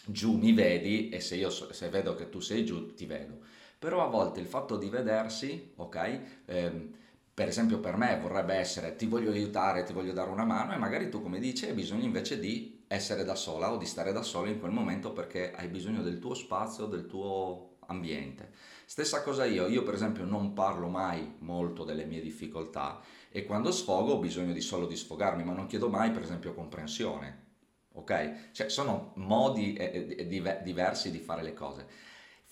giù 0.04 0.36
mi 0.36 0.52
vedi 0.52 1.08
e 1.08 1.20
se 1.20 1.36
io 1.36 1.48
se 1.48 1.88
vedo 1.88 2.14
che 2.14 2.28
tu 2.28 2.40
sei 2.40 2.66
giù 2.66 2.92
ti 2.94 3.06
vedo. 3.06 3.38
Però 3.78 4.04
a 4.04 4.08
volte 4.08 4.38
il 4.38 4.46
fatto 4.46 4.76
di 4.76 4.90
vedersi, 4.90 5.72
ok? 5.76 6.20
Ehm, 6.44 6.94
per 7.34 7.48
esempio 7.48 7.80
per 7.80 7.96
me 7.96 8.18
vorrebbe 8.20 8.54
essere 8.54 8.94
ti 8.94 9.06
voglio 9.06 9.30
aiutare, 9.30 9.84
ti 9.84 9.92
voglio 9.92 10.12
dare 10.12 10.30
una 10.30 10.44
mano 10.44 10.72
e 10.72 10.76
magari 10.76 11.08
tu 11.08 11.22
come 11.22 11.38
dici 11.38 11.66
hai 11.66 11.72
bisogno 11.72 12.04
invece 12.04 12.38
di 12.38 12.84
essere 12.88 13.24
da 13.24 13.34
sola 13.34 13.72
o 13.72 13.78
di 13.78 13.86
stare 13.86 14.12
da 14.12 14.22
solo 14.22 14.48
in 14.48 14.60
quel 14.60 14.72
momento 14.72 15.12
perché 15.12 15.52
hai 15.52 15.68
bisogno 15.68 16.02
del 16.02 16.18
tuo 16.18 16.34
spazio, 16.34 16.84
del 16.86 17.06
tuo 17.06 17.76
ambiente. 17.86 18.52
Stessa 18.84 19.22
cosa 19.22 19.46
io, 19.46 19.66
io 19.66 19.82
per 19.82 19.94
esempio 19.94 20.24
non 20.24 20.52
parlo 20.52 20.88
mai 20.88 21.36
molto 21.38 21.84
delle 21.84 22.04
mie 22.04 22.20
difficoltà 22.20 23.00
e 23.30 23.44
quando 23.44 23.72
sfogo 23.72 24.12
ho 24.12 24.18
bisogno 24.18 24.52
di 24.52 24.60
solo 24.60 24.86
di 24.86 24.96
sfogarmi, 24.96 25.42
ma 25.42 25.52
non 25.52 25.66
chiedo 25.66 25.88
mai 25.88 26.10
per 26.10 26.22
esempio 26.22 26.52
comprensione. 26.52 27.50
Ok? 27.94 28.50
Cioè 28.52 28.68
sono 28.68 29.12
modi 29.16 29.74
eh, 29.74 30.14
eh 30.18 30.62
diversi 30.62 31.10
di 31.10 31.18
fare 31.18 31.42
le 31.42 31.54
cose. 31.54 31.86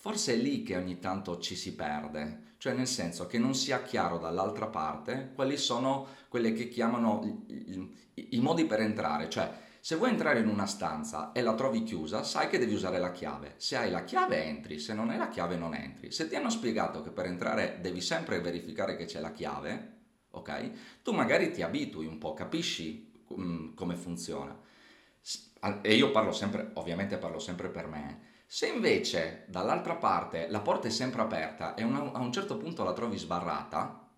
Forse 0.01 0.33
è 0.33 0.35
lì 0.35 0.63
che 0.63 0.75
ogni 0.75 0.97
tanto 0.97 1.37
ci 1.37 1.55
si 1.55 1.75
perde, 1.75 2.55
cioè 2.57 2.73
nel 2.73 2.87
senso 2.87 3.27
che 3.27 3.37
non 3.37 3.53
sia 3.53 3.83
chiaro 3.83 4.17
dall'altra 4.17 4.65
parte 4.65 5.29
quali 5.35 5.57
sono 5.57 6.07
quelle 6.27 6.53
che 6.53 6.69
chiamano 6.69 7.43
i, 7.45 7.91
i, 8.15 8.27
i 8.31 8.39
modi 8.39 8.65
per 8.65 8.79
entrare, 8.79 9.29
cioè 9.29 9.51
se 9.79 9.95
vuoi 9.97 10.09
entrare 10.09 10.39
in 10.39 10.47
una 10.47 10.65
stanza 10.65 11.31
e 11.33 11.43
la 11.43 11.53
trovi 11.53 11.83
chiusa, 11.83 12.23
sai 12.23 12.49
che 12.49 12.57
devi 12.57 12.73
usare 12.73 12.97
la 12.97 13.11
chiave. 13.11 13.53
Se 13.57 13.77
hai 13.77 13.91
la 13.91 14.03
chiave 14.03 14.43
entri, 14.43 14.79
se 14.79 14.95
non 14.95 15.11
hai 15.11 15.19
la 15.19 15.29
chiave 15.29 15.55
non 15.55 15.75
entri. 15.75 16.11
Se 16.11 16.27
ti 16.27 16.35
hanno 16.35 16.49
spiegato 16.49 17.03
che 17.03 17.11
per 17.11 17.27
entrare 17.27 17.77
devi 17.79 18.01
sempre 18.01 18.41
verificare 18.41 18.95
che 18.95 19.05
c'è 19.05 19.19
la 19.19 19.31
chiave, 19.31 19.99
ok? 20.31 21.01
Tu 21.03 21.11
magari 21.11 21.51
ti 21.51 21.61
abitui 21.61 22.07
un 22.07 22.17
po', 22.17 22.33
capisci 22.33 23.23
um, 23.27 23.75
come 23.75 23.95
funziona. 23.95 24.59
E 25.83 25.93
io 25.93 26.09
parlo 26.09 26.31
sempre, 26.31 26.71
ovviamente 26.73 27.19
parlo 27.19 27.37
sempre 27.37 27.69
per 27.69 27.85
me. 27.85 28.29
Se 28.53 28.67
invece 28.67 29.45
dall'altra 29.47 29.95
parte 29.95 30.49
la 30.49 30.59
porta 30.59 30.89
è 30.89 30.91
sempre 30.91 31.21
aperta 31.21 31.73
e 31.73 31.85
una, 31.85 32.11
a 32.11 32.19
un 32.19 32.33
certo 32.33 32.57
punto 32.57 32.83
la 32.83 32.91
trovi 32.91 33.17
sbarrata, 33.17 34.09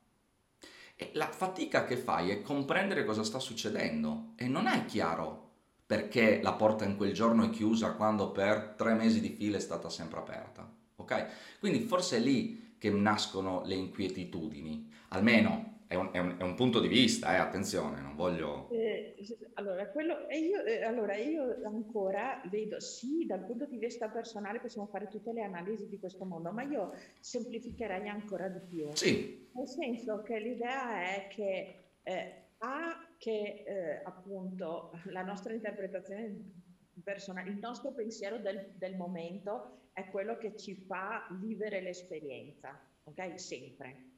la 1.12 1.28
fatica 1.28 1.86
che 1.86 1.98
fai 1.98 2.32
è 2.32 2.42
comprendere 2.42 3.06
cosa 3.06 3.24
sta 3.24 3.38
succedendo 3.38 4.32
e 4.36 4.48
non 4.48 4.66
è 4.66 4.86
chiaro 4.86 5.52
perché 5.86 6.42
la 6.42 6.54
porta 6.54 6.84
in 6.84 6.98
quel 6.98 7.14
giorno 7.14 7.46
è 7.46 7.52
chiusa 7.52 7.92
quando 7.92 8.32
per 8.32 8.74
tre 8.76 8.96
mesi 8.96 9.22
di 9.22 9.30
fila 9.30 9.58
è 9.58 9.60
stata 9.60 9.88
sempre 9.92 10.18
aperta. 10.18 10.68
Ok? 10.96 11.60
Quindi 11.60 11.82
forse 11.82 12.18
è 12.18 12.20
lì 12.20 12.74
che 12.80 12.90
nascono 12.90 13.62
le 13.66 13.76
inquietudini, 13.76 14.92
almeno 15.10 15.73
è 15.94 15.96
un, 15.96 16.10
è 16.12 16.18
un, 16.18 16.36
è 16.40 16.44
un 16.44 16.56
punto 16.56 16.80
di 16.80 16.88
vista, 16.88 17.34
eh, 17.34 17.38
attenzione, 17.38 18.02
non 18.02 18.16
voglio... 18.16 18.68
Eh, 18.72 19.16
allora, 19.54 19.88
quello, 19.90 20.26
io, 20.32 20.64
eh, 20.64 20.84
allora, 20.84 21.16
io 21.16 21.60
ancora 21.64 22.42
vedo, 22.50 22.80
sì, 22.80 23.26
dal 23.28 23.46
punto 23.46 23.66
di 23.66 23.78
vista 23.78 24.10
personale 24.10 24.60
possiamo 24.60 24.88
fare 24.88 25.08
tutte 25.08 25.32
le 25.32 25.44
analisi 25.44 25.88
di 25.88 26.00
questo 26.00 26.26
mondo, 26.26 26.52
ma 26.52 26.64
io 26.64 26.94
semplificherei 27.20 28.10
ancora 28.10 28.48
di 28.48 28.60
più. 28.60 28.90
Sì. 28.94 29.50
Nel 29.54 29.68
senso 29.68 30.24
che 30.24 30.40
l'idea 30.40 31.14
è 31.16 31.28
che 31.30 31.76
eh, 32.02 32.42
A, 32.58 33.08
che 33.18 33.64
eh, 33.66 34.02
appunto 34.04 34.92
la 35.06 35.22
nostra 35.22 35.54
interpretazione 35.54 36.62
personale, 37.04 37.52
il 37.52 37.60
nostro 37.60 37.92
pensiero 37.92 38.40
del, 38.40 38.74
del, 38.78 38.96
momento 38.96 39.90
è 39.94 40.10
quello 40.10 40.38
che 40.38 40.56
ci 40.56 40.74
fa 40.76 41.28
vivere 41.40 41.82
l'esperienza, 41.82 42.80
ok? 43.04 43.40
Sempre. 43.40 44.12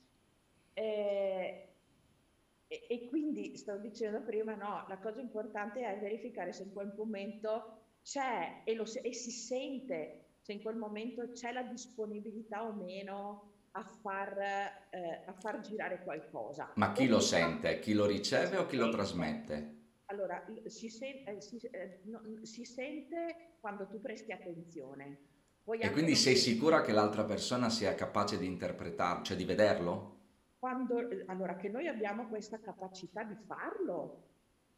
E, 0.78 1.70
e, 2.68 2.86
e 2.90 3.08
quindi 3.08 3.56
stavo 3.56 3.80
dicendo 3.80 4.22
prima, 4.22 4.56
no, 4.56 4.86
la 4.88 5.00
cosa 5.00 5.22
importante 5.22 5.82
è 5.82 5.98
verificare 6.00 6.52
se 6.52 6.64
in 6.64 6.74
quel 6.74 6.94
momento 6.96 7.84
c'è 8.04 8.62
e, 8.66 8.76
lo, 8.76 8.84
e 8.84 9.14
si 9.14 9.32
sente 9.32 10.26
se 10.46 10.54
in 10.54 10.62
quel 10.62 10.76
momento 10.76 11.32
c'è 11.32 11.52
la 11.52 11.64
disponibilità 11.64 12.64
o 12.68 12.74
meno 12.74 13.54
a 13.72 13.84
far, 13.84 14.38
eh, 14.92 15.24
a 15.26 15.34
far 15.34 15.60
girare 15.62 16.04
qualcosa. 16.04 16.72
Ma 16.76 16.92
chi 16.92 17.08
lo 17.08 17.20
sente? 17.20 17.80
Chi 17.80 17.94
lo 17.94 18.06
riceve 18.06 18.58
o 18.58 18.68
chi 18.68 18.78
lo 18.78 18.90
trasmette? 18.90 19.74
Allora, 20.06 20.46
si, 20.68 20.88
sen- 20.90 21.28
eh, 21.28 21.42
si, 21.42 21.58
eh, 21.72 22.02
no, 22.06 22.22
si, 22.44 22.64
sente 22.64 23.56
quando 23.60 23.88
tu 23.88 24.00
presti 24.00 24.32
attenzione. 24.32 25.18
Poi 25.64 25.80
e 25.80 25.90
quindi 25.90 26.14
sei 26.16 26.36
sicura 26.36 26.82
che 26.84 26.92
l'altra 26.92 27.24
persona 27.24 27.72
sia 27.72 27.96
capace 27.96 28.38
di 28.38 28.46
interpretarlo, 28.46 29.24
cioè 29.24 29.36
di 29.36 29.46
vederlo? 29.46 30.15
Quando, 30.66 31.08
allora, 31.28 31.56
che 31.58 31.70
noi 31.70 31.88
abbiamo 31.88 32.28
questa 32.28 32.60
capacità 32.60 33.22
di 33.22 33.36
farlo, 33.46 34.24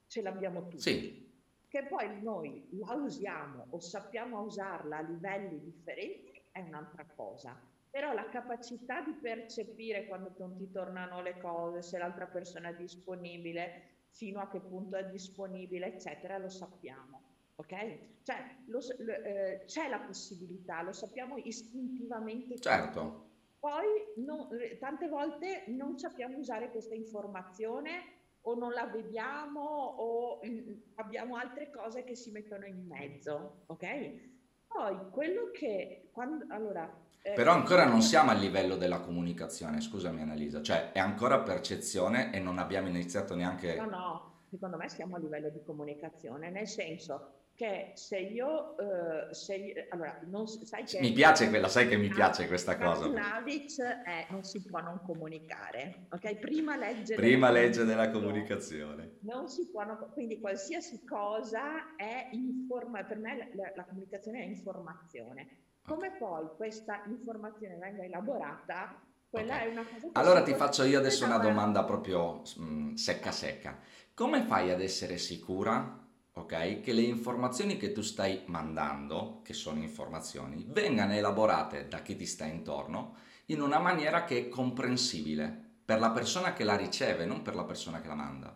ce 0.07 0.21
l'abbiamo 0.21 0.63
tutti. 0.63 0.81
Sì. 0.81 1.31
Che 1.65 1.85
poi 1.85 2.21
noi 2.21 2.67
la 2.71 2.91
usiamo 2.91 3.67
o 3.69 3.79
sappiamo 3.79 4.41
usarla 4.41 4.97
a 4.97 5.01
livelli 5.01 5.61
differenti 5.61 6.41
è 6.51 6.59
un'altra 6.59 7.05
cosa 7.15 7.57
però 7.89 8.11
la 8.11 8.27
capacità 8.27 9.01
di 9.01 9.13
percepire 9.13 10.07
quando 10.07 10.33
non 10.39 10.57
ti 10.57 10.69
tornano 10.69 11.21
le 11.21 11.37
cose, 11.39 11.81
se 11.81 11.97
l'altra 11.97 12.27
persona 12.27 12.67
è 12.69 12.75
disponibile, 12.75 14.07
fino 14.09 14.41
a 14.41 14.49
che 14.49 14.59
punto 14.59 14.97
è 14.97 15.09
disponibile, 15.09 15.93
eccetera, 15.93 16.37
lo 16.37 16.49
sappiamo. 16.49 17.21
Ok? 17.55 17.97
Cioè, 18.23 18.57
lo, 18.67 18.79
eh, 18.79 19.63
c'è 19.65 19.87
la 19.87 19.99
possibilità, 19.99 20.81
lo 20.81 20.91
sappiamo 20.91 21.37
istintivamente. 21.37 22.59
Certo. 22.59 23.27
Poi 23.59 23.85
no, 24.17 24.49
eh, 24.51 24.77
tante 24.77 25.07
volte 25.07 25.63
non 25.67 25.97
sappiamo 25.97 26.37
usare 26.37 26.69
questa 26.69 26.95
informazione 26.95 28.15
o 28.41 28.55
non 28.55 28.71
la 28.71 28.85
vediamo 28.85 29.61
o 29.61 30.39
mm, 30.45 30.73
abbiamo 30.95 31.35
altre 31.35 31.69
cose 31.69 32.03
che 32.03 32.15
si 32.15 32.31
mettono 32.31 32.65
in 32.65 32.85
mezzo, 32.85 33.63
ok? 33.67 34.35
Poi 34.67 35.09
quello 35.11 35.51
che 35.51 36.09
quando 36.11 36.45
allora 36.49 37.05
eh, 37.27 37.33
Però 37.33 37.51
ancora 37.51 37.85
non 37.85 38.01
siamo 38.01 38.31
a 38.31 38.33
livello 38.33 38.77
della 38.77 39.01
comunicazione, 39.01 39.81
scusami 39.81 40.21
Annalisa, 40.21 40.61
cioè 40.61 40.93
è 40.93 40.99
ancora 40.99 41.39
percezione 41.39 42.33
e 42.33 42.39
non 42.39 42.57
abbiamo 42.57 42.87
iniziato 42.87 43.35
neanche... 43.35 43.75
No, 43.75 43.85
no, 43.85 44.41
secondo 44.49 44.77
me 44.77 44.87
siamo 44.87 45.17
a 45.17 45.19
livello 45.19 45.49
di 45.49 45.61
comunicazione, 45.61 46.49
nel 46.49 46.67
senso 46.67 47.46
che 47.57 47.93
se 47.95 48.19
io, 48.19 48.77
eh, 48.77 49.33
se, 49.33 49.87
allora, 49.89 50.19
non, 50.27 50.45
sai 50.47 50.83
che... 50.83 50.99
Mi 50.99 51.11
piace 51.11 51.49
quella, 51.49 51.67
sai 51.67 51.87
che 51.87 51.97
mi 51.97 52.07
piace 52.07 52.45
questa 52.45 52.77
cosa. 52.77 53.07
Navic 53.07 53.81
è 53.81 54.27
non 54.29 54.43
si 54.43 54.63
può 54.63 54.79
non 54.79 55.01
comunicare, 55.03 56.05
ok? 56.11 56.35
Prima 56.35 56.77
legge... 56.77 57.15
Prima 57.15 57.47
della 57.47 57.59
legge 57.59 57.83
della 57.83 58.11
comunicazione. 58.11 59.17
Non 59.21 59.47
si 59.47 59.67
può, 59.71 59.83
non, 59.83 59.97
quindi 60.13 60.39
qualsiasi 60.39 61.03
cosa 61.03 61.95
è 61.95 62.29
informa, 62.33 63.03
per 63.03 63.17
me 63.17 63.49
la, 63.55 63.71
la 63.75 63.85
comunicazione 63.85 64.41
è 64.41 64.45
informazione 64.45 65.65
come 65.87 66.11
poi 66.11 66.45
questa 66.57 67.01
informazione 67.07 67.77
venga 67.77 68.03
elaborata, 68.03 69.01
quella 69.29 69.55
okay. 69.55 69.67
è 69.67 69.71
una 69.71 69.85
cosa... 69.85 70.09
Allora 70.11 70.43
ti 70.43 70.53
faccio 70.53 70.83
io 70.83 70.99
adesso 70.99 71.23
una 71.23 71.37
domanda 71.37 71.85
proprio 71.85 72.41
mh, 72.57 72.63
mm, 72.63 72.93
secca 72.95 73.31
secca. 73.31 73.79
Come 74.13 74.43
fai 74.43 74.69
ad 74.69 74.81
essere 74.81 75.17
sicura, 75.17 76.06
ok, 76.37 76.81
che 76.81 76.93
le 76.93 77.01
informazioni 77.01 77.77
che 77.77 77.91
tu 77.91 78.01
stai 78.01 78.43
mandando, 78.45 79.41
che 79.43 79.53
sono 79.53 79.79
informazioni, 79.79 80.65
vengano 80.67 81.13
elaborate 81.13 81.87
da 81.87 82.01
chi 82.01 82.15
ti 82.15 82.25
sta 82.25 82.45
intorno 82.45 83.15
in 83.47 83.61
una 83.61 83.79
maniera 83.79 84.23
che 84.23 84.37
è 84.37 84.49
comprensibile 84.49 85.65
per 85.83 85.99
la 85.99 86.11
persona 86.11 86.53
che 86.53 86.63
la 86.63 86.75
riceve, 86.75 87.25
non 87.25 87.41
per 87.41 87.55
la 87.55 87.63
persona 87.63 88.01
che 88.01 88.07
la 88.07 88.15
manda? 88.15 88.53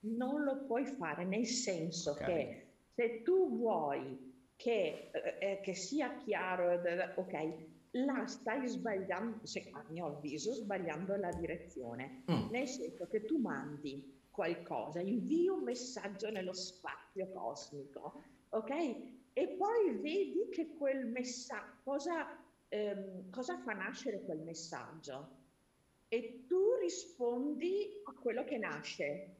Non 0.00 0.42
lo 0.44 0.64
puoi 0.64 0.84
fare 0.84 1.24
nel 1.24 1.46
senso 1.46 2.12
okay. 2.12 2.26
che 2.26 2.66
se 2.94 3.22
tu 3.22 3.56
vuoi 3.56 4.28
che, 4.56 5.10
eh, 5.12 5.36
eh, 5.40 5.60
che 5.62 5.74
sia 5.74 6.14
chiaro, 6.16 6.80
ok, 7.14 7.54
la 7.92 8.26
stai 8.26 8.68
sbagliando, 8.68 9.46
se, 9.46 9.68
a 9.72 9.84
mio 9.88 10.06
avviso, 10.06 10.52
sbagliando 10.52 11.16
la 11.16 11.32
direzione, 11.32 12.22
mm. 12.30 12.50
nel 12.50 12.68
senso 12.68 13.06
che 13.08 13.24
tu 13.24 13.38
mandi 13.38 14.19
qualcosa, 14.30 15.00
invii 15.00 15.48
un 15.48 15.62
messaggio 15.62 16.30
nello 16.30 16.52
spazio 16.52 17.28
cosmico, 17.30 18.22
ok? 18.50 18.70
E 19.32 19.48
poi 19.48 19.96
vedi 20.00 20.48
che 20.50 20.74
quel 20.76 21.06
messaggio, 21.06 21.78
cosa, 21.84 22.38
ehm, 22.68 23.30
cosa 23.30 23.58
fa 23.58 23.72
nascere 23.72 24.22
quel 24.22 24.40
messaggio? 24.40 25.38
E 26.08 26.44
tu 26.46 26.74
rispondi 26.80 28.02
a 28.04 28.12
quello 28.12 28.44
che 28.44 28.58
nasce. 28.58 29.36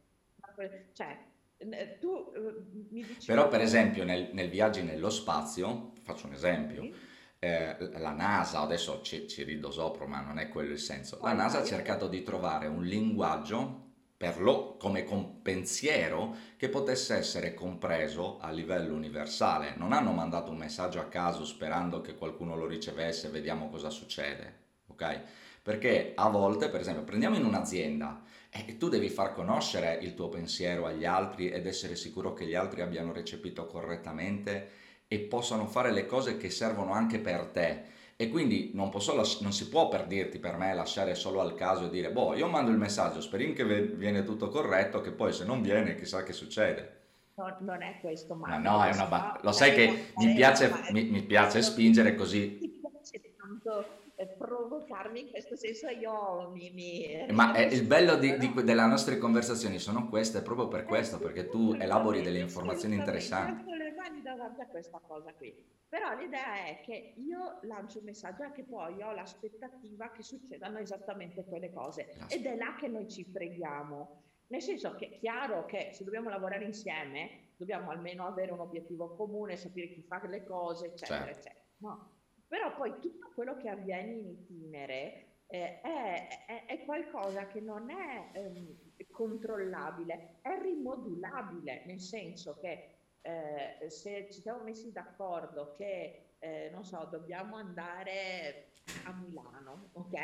Cioè, 0.92 1.18
eh, 1.56 1.98
tu 1.98 2.32
eh, 2.34 2.54
mi 2.90 3.02
dici... 3.02 3.26
Però 3.26 3.48
per 3.48 3.60
esempio 3.60 4.04
nel, 4.04 4.30
nel 4.32 4.48
viaggio 4.48 4.82
nello 4.82 5.10
spazio, 5.10 5.92
faccio 6.02 6.26
un 6.26 6.34
esempio, 6.34 6.82
sì. 6.82 6.94
eh, 7.40 7.76
la 7.98 8.12
NASA, 8.12 8.60
adesso 8.60 9.02
ci, 9.02 9.26
ci, 9.28 9.42
rido 9.42 9.70
sopra 9.70 10.06
ma 10.06 10.20
non 10.20 10.38
è 10.38 10.48
quello 10.48 10.72
il 10.72 10.78
senso, 10.78 11.18
la 11.22 11.32
NASA 11.32 11.60
ha 11.60 11.64
cercato 11.64 12.08
di 12.08 12.22
trovare 12.22 12.66
un 12.66 12.82
linguaggio 12.84 13.89
per 14.20 14.38
lo, 14.38 14.76
come 14.76 15.02
pensiero 15.40 16.36
che 16.58 16.68
potesse 16.68 17.14
essere 17.14 17.54
compreso 17.54 18.36
a 18.38 18.50
livello 18.50 18.92
universale. 18.92 19.72
Non 19.78 19.94
hanno 19.94 20.12
mandato 20.12 20.50
un 20.50 20.58
messaggio 20.58 21.00
a 21.00 21.08
caso 21.08 21.46
sperando 21.46 22.02
che 22.02 22.14
qualcuno 22.14 22.54
lo 22.54 22.66
ricevesse 22.66 23.28
e 23.28 23.30
vediamo 23.30 23.70
cosa 23.70 23.88
succede, 23.88 24.54
ok? 24.88 25.20
Perché 25.62 26.12
a 26.14 26.28
volte, 26.28 26.68
per 26.68 26.80
esempio, 26.80 27.02
prendiamo 27.02 27.36
in 27.36 27.46
un'azienda, 27.46 28.22
e 28.50 28.76
tu 28.76 28.90
devi 28.90 29.08
far 29.08 29.32
conoscere 29.32 29.98
il 30.02 30.12
tuo 30.12 30.28
pensiero 30.28 30.84
agli 30.84 31.06
altri 31.06 31.48
ed 31.48 31.66
essere 31.66 31.96
sicuro 31.96 32.34
che 32.34 32.44
gli 32.44 32.54
altri 32.54 32.82
abbiano 32.82 33.14
recepito 33.14 33.64
correttamente 33.64 34.68
e 35.08 35.18
possano 35.20 35.66
fare 35.66 35.92
le 35.92 36.04
cose 36.04 36.36
che 36.36 36.50
servono 36.50 36.92
anche 36.92 37.20
per 37.20 37.46
te. 37.46 37.84
E 38.20 38.28
quindi 38.28 38.72
non, 38.74 38.90
posso, 38.90 39.14
non 39.14 39.50
si 39.50 39.70
può 39.70 39.88
per 39.88 40.04
dirti, 40.04 40.38
per 40.38 40.58
me, 40.58 40.74
lasciare 40.74 41.14
solo 41.14 41.40
al 41.40 41.54
caso 41.54 41.86
e 41.86 41.88
dire, 41.88 42.10
boh, 42.10 42.34
io 42.34 42.48
mando 42.48 42.70
il 42.70 42.76
messaggio, 42.76 43.22
speriamo 43.22 43.54
che 43.54 43.64
viene 43.64 44.24
tutto 44.24 44.50
corretto, 44.50 45.00
che 45.00 45.10
poi 45.10 45.32
se 45.32 45.46
non 45.46 45.62
viene 45.62 45.94
chissà 45.94 46.22
che 46.22 46.34
succede. 46.34 46.98
No, 47.36 47.56
non 47.60 47.80
è 47.80 47.96
questo, 47.98 48.34
ma... 48.34 48.58
No, 48.58 48.76
no, 48.76 48.84
è 48.84 48.92
una... 48.92 49.06
Ba- 49.06 49.40
lo 49.40 49.52
sai 49.52 49.72
che 49.72 50.08
mi 50.16 50.34
piace, 50.34 50.70
mi, 50.90 51.04
mi 51.04 51.22
piace 51.22 51.62
spingere 51.62 52.14
così... 52.14 52.58
Mi 52.60 52.68
piace 52.68 53.34
tanto 53.38 53.86
eh, 54.16 54.26
provocarmi 54.26 55.20
in 55.20 55.30
questo 55.30 55.56
senso 55.56 55.88
io 55.88 56.50
mi... 56.52 56.70
mi 56.74 57.32
Ma 57.32 57.54
è 57.54 57.62
il 57.62 57.84
bello 57.84 58.16
di, 58.16 58.36
di, 58.36 58.52
delle 58.52 58.84
nostre 58.84 59.16
conversazioni 59.16 59.78
sono 59.78 60.10
queste 60.10 60.42
proprio 60.42 60.68
per 60.68 60.84
questo, 60.84 61.16
perché 61.16 61.48
tu 61.48 61.74
elabori 61.78 62.20
delle 62.20 62.40
informazioni 62.40 62.96
interessanti. 62.96 63.64
Mani 64.00 64.22
davanti 64.22 64.62
a 64.62 64.66
questa 64.66 64.98
cosa 64.98 65.34
qui. 65.34 65.54
Però 65.86 66.16
l'idea 66.16 66.66
è 66.66 66.80
che 66.82 67.12
io 67.16 67.58
lancio 67.62 67.98
un 67.98 68.04
messaggio 68.04 68.44
e 68.44 68.52
che 68.52 68.64
poi 68.64 69.02
ho 69.02 69.12
l'aspettativa 69.12 70.10
che 70.10 70.22
succedano 70.22 70.78
esattamente 70.78 71.44
quelle 71.44 71.70
cose. 71.70 72.16
Ed 72.28 72.46
è 72.46 72.56
là 72.56 72.76
che 72.78 72.88
noi 72.88 73.08
ci 73.10 73.24
freghiamo. 73.24 74.22
Nel 74.46 74.62
senso 74.62 74.94
che 74.94 75.06
è 75.06 75.18
chiaro 75.18 75.66
che 75.66 75.90
se 75.92 76.04
dobbiamo 76.04 76.30
lavorare 76.30 76.64
insieme 76.64 77.48
dobbiamo 77.56 77.90
almeno 77.90 78.26
avere 78.26 78.52
un 78.52 78.60
obiettivo 78.60 79.14
comune, 79.14 79.56
sapere 79.56 79.90
chi 79.90 80.02
fa 80.02 80.26
le 80.26 80.44
cose, 80.44 80.86
eccetera, 80.86 81.24
certo. 81.24 81.38
eccetera. 81.38 81.64
No? 81.78 82.10
Però 82.48 82.74
poi 82.74 82.98
tutto 83.00 83.30
quello 83.34 83.56
che 83.56 83.68
avviene 83.68 84.12
in 84.12 84.28
itinere 84.30 85.42
eh, 85.46 85.80
è, 85.82 86.46
è, 86.46 86.66
è, 86.66 86.84
qualcosa 86.84 87.46
che 87.48 87.60
non 87.60 87.90
è 87.90 88.30
ehm, 88.32 88.76
controllabile, 89.10 90.38
è 90.40 90.58
rimodulabile, 90.58 91.82
nel 91.84 92.00
senso 92.00 92.56
che 92.60 92.99
eh, 93.22 93.90
se 93.90 94.28
ci 94.30 94.40
siamo 94.40 94.62
messi 94.62 94.92
d'accordo 94.92 95.72
che, 95.76 96.34
eh, 96.38 96.70
non 96.72 96.84
so, 96.84 97.06
dobbiamo 97.10 97.56
andare 97.56 98.72
a 99.04 99.12
Milano, 99.12 99.90
ok? 99.92 100.14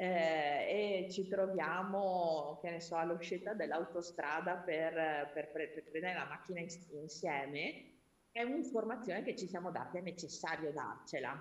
Eh, 0.00 1.04
e 1.04 1.08
ci 1.10 1.26
troviamo, 1.26 2.58
che 2.60 2.70
ne 2.70 2.80
so, 2.80 2.96
all'uscita 2.96 3.54
dell'autostrada 3.54 4.56
per, 4.56 5.30
per, 5.32 5.50
per, 5.50 5.82
prendere 5.90 6.14
la 6.14 6.26
macchina 6.26 6.60
insieme, 6.60 7.96
è 8.30 8.42
un'informazione 8.42 9.22
che 9.22 9.34
ci 9.34 9.48
siamo 9.48 9.70
dati, 9.70 9.98
è 9.98 10.00
necessario 10.00 10.72
darcela, 10.72 11.40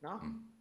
no? 0.00 0.20
Mm. 0.24 0.52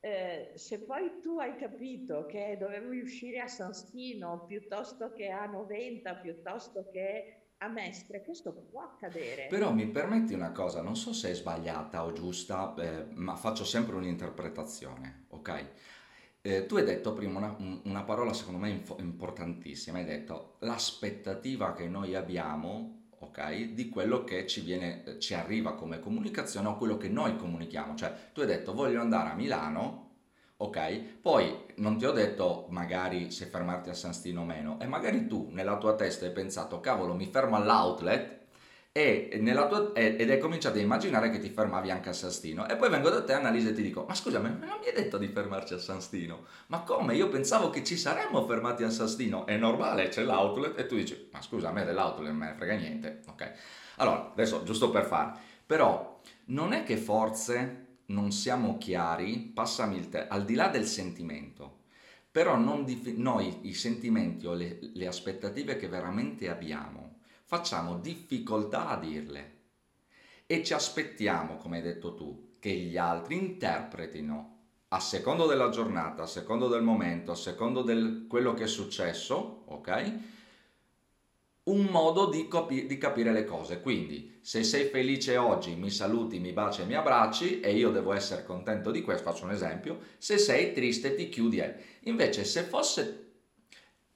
Eh, 0.00 0.52
se 0.56 0.80
poi 0.84 1.20
tu 1.22 1.38
hai 1.38 1.56
capito 1.56 2.26
che 2.26 2.58
dovevi 2.58 3.00
uscire 3.00 3.40
a 3.40 3.48
San 3.48 3.72
Stino 3.72 4.44
piuttosto 4.44 5.12
che 5.12 5.30
a 5.30 5.46
Noventa, 5.46 6.14
piuttosto 6.16 6.90
che 6.90 7.43
a 7.58 7.68
Mestre, 7.68 8.22
questo 8.22 8.52
può 8.52 8.82
accadere. 8.82 9.46
Però 9.48 9.72
mi 9.72 9.86
permetti 9.86 10.34
una 10.34 10.52
cosa, 10.52 10.82
non 10.82 10.96
so 10.96 11.12
se 11.12 11.30
è 11.30 11.34
sbagliata 11.34 12.04
o 12.04 12.12
giusta, 12.12 12.74
eh, 12.76 13.06
ma 13.14 13.36
faccio 13.36 13.64
sempre 13.64 13.96
un'interpretazione, 13.96 15.26
ok? 15.28 15.66
Eh, 16.42 16.66
tu 16.66 16.76
hai 16.76 16.84
detto 16.84 17.14
prima 17.14 17.38
una, 17.38 17.80
una 17.84 18.02
parola 18.02 18.34
secondo 18.34 18.58
me 18.58 18.68
inf- 18.68 18.96
importantissima, 18.98 19.98
hai 19.98 20.04
detto 20.04 20.56
l'aspettativa 20.60 21.72
che 21.72 21.88
noi 21.88 22.14
abbiamo 22.14 23.04
ok? 23.24 23.72
Di 23.72 23.88
quello 23.88 24.24
che 24.24 24.46
ci, 24.46 24.60
viene, 24.60 25.18
ci 25.18 25.34
arriva 25.34 25.74
come 25.74 25.98
comunicazione 25.98 26.68
o 26.68 26.76
quello 26.76 26.96
che 26.96 27.08
noi 27.08 27.36
comunichiamo. 27.36 27.94
Cioè, 27.94 28.30
tu 28.32 28.40
hai 28.40 28.46
detto 28.46 28.74
voglio 28.74 29.00
andare 29.00 29.30
a 29.30 29.34
Milano, 29.34 30.03
ok? 30.64 31.20
Poi 31.20 31.64
non 31.76 31.96
ti 31.98 32.04
ho 32.04 32.12
detto 32.12 32.66
magari 32.70 33.30
se 33.30 33.46
fermarti 33.46 33.90
a 33.90 33.94
San 33.94 34.12
Stino 34.12 34.42
o 34.42 34.44
meno, 34.44 34.78
e 34.80 34.86
magari 34.86 35.26
tu 35.26 35.48
nella 35.50 35.78
tua 35.78 35.94
testa 35.94 36.24
hai 36.26 36.32
pensato, 36.32 36.80
cavolo, 36.80 37.14
mi 37.14 37.26
fermo 37.26 37.56
all'outlet 37.56 38.42
e 38.96 39.28
tua, 39.92 40.20
ed 40.20 40.30
hai 40.30 40.38
cominciato 40.38 40.78
a 40.78 40.80
immaginare 40.80 41.28
che 41.28 41.40
ti 41.40 41.48
fermavi 41.48 41.90
anche 41.90 42.10
a 42.10 42.12
San 42.12 42.30
Stino 42.30 42.68
e 42.68 42.76
poi 42.76 42.90
vengo 42.90 43.10
da 43.10 43.24
te 43.24 43.32
Annalisa 43.32 43.70
e 43.70 43.72
ti 43.72 43.82
dico 43.82 44.04
ma 44.06 44.14
scusami 44.14 44.50
ma 44.50 44.66
non 44.66 44.78
mi 44.78 44.86
hai 44.86 44.94
detto 44.94 45.18
di 45.18 45.26
fermarci 45.26 45.74
a 45.74 45.78
San 45.78 46.00
Stino? 46.00 46.44
Ma 46.68 46.82
come? 46.82 47.16
Io 47.16 47.28
pensavo 47.28 47.70
che 47.70 47.82
ci 47.82 47.96
saremmo 47.96 48.46
fermati 48.46 48.84
a 48.84 48.90
San 48.90 49.08
Stino 49.08 49.46
è 49.46 49.56
normale 49.56 50.10
c'è 50.10 50.22
l'outlet 50.22 50.78
e 50.78 50.86
tu 50.86 50.94
dici 50.94 51.28
ma 51.32 51.42
scusa 51.42 51.70
a 51.70 51.72
me 51.72 51.84
dell'outlet 51.84 52.28
non 52.28 52.36
me 52.36 52.46
ne 52.50 52.54
frega 52.54 52.74
niente 52.74 53.22
ok? 53.26 53.52
Allora 53.96 54.30
adesso 54.30 54.62
giusto 54.62 54.90
per 54.90 55.06
fare 55.06 55.32
però 55.66 56.20
non 56.46 56.72
è 56.72 56.84
che 56.84 56.96
forse 56.96 57.83
non 58.06 58.32
siamo 58.32 58.78
chiari 58.78 59.50
passami 59.54 59.96
il 59.96 60.08
te 60.08 60.26
al 60.26 60.44
di 60.44 60.54
là 60.54 60.68
del 60.68 60.86
sentimento 60.86 61.82
però 62.30 62.56
dif- 62.82 63.14
noi 63.16 63.60
i 63.62 63.74
sentimenti 63.74 64.46
o 64.46 64.54
le, 64.54 64.78
le 64.92 65.06
aspettative 65.06 65.76
che 65.76 65.88
veramente 65.88 66.50
abbiamo 66.50 67.18
facciamo 67.44 67.98
difficoltà 67.98 68.88
a 68.88 68.98
dirle 68.98 69.52
e 70.46 70.62
ci 70.62 70.74
aspettiamo, 70.74 71.56
come 71.56 71.78
hai 71.78 71.82
detto 71.82 72.14
tu, 72.14 72.56
che 72.58 72.70
gli 72.70 72.96
altri 72.96 73.36
interpretino 73.36 74.50
a 74.88 75.00
secondo 75.00 75.46
della 75.46 75.70
giornata, 75.70 76.22
a 76.22 76.26
secondo 76.26 76.68
del 76.68 76.82
momento, 76.82 77.32
a 77.32 77.36
secondo 77.36 77.82
di 77.82 78.26
quello 78.28 78.54
che 78.54 78.64
è 78.64 78.68
successo, 78.68 79.64
ok? 79.66 80.12
Un 81.64 81.84
modo 81.84 82.26
di, 82.26 82.46
capi- 82.46 82.86
di, 82.86 82.98
capire 82.98 83.32
le 83.32 83.44
cose. 83.44 83.80
Quindi, 83.80 84.38
se 84.42 84.62
sei 84.62 84.84
felice 84.86 85.38
oggi, 85.38 85.74
mi 85.74 85.90
saluti, 85.90 86.38
mi 86.38 86.52
baci 86.52 86.82
e 86.82 86.84
mi 86.84 86.94
abbracci 86.94 87.60
e 87.60 87.74
io 87.74 87.90
devo 87.90 88.12
essere 88.12 88.44
contento 88.44 88.90
di 88.90 89.00
questo, 89.00 89.30
faccio 89.30 89.44
un 89.44 89.52
esempio. 89.52 89.98
Se 90.18 90.36
sei 90.36 90.72
triste, 90.72 91.14
ti 91.14 91.28
chiudi. 91.28 91.62
Invece, 92.00 92.44
se 92.44 92.62
fosse... 92.62 93.20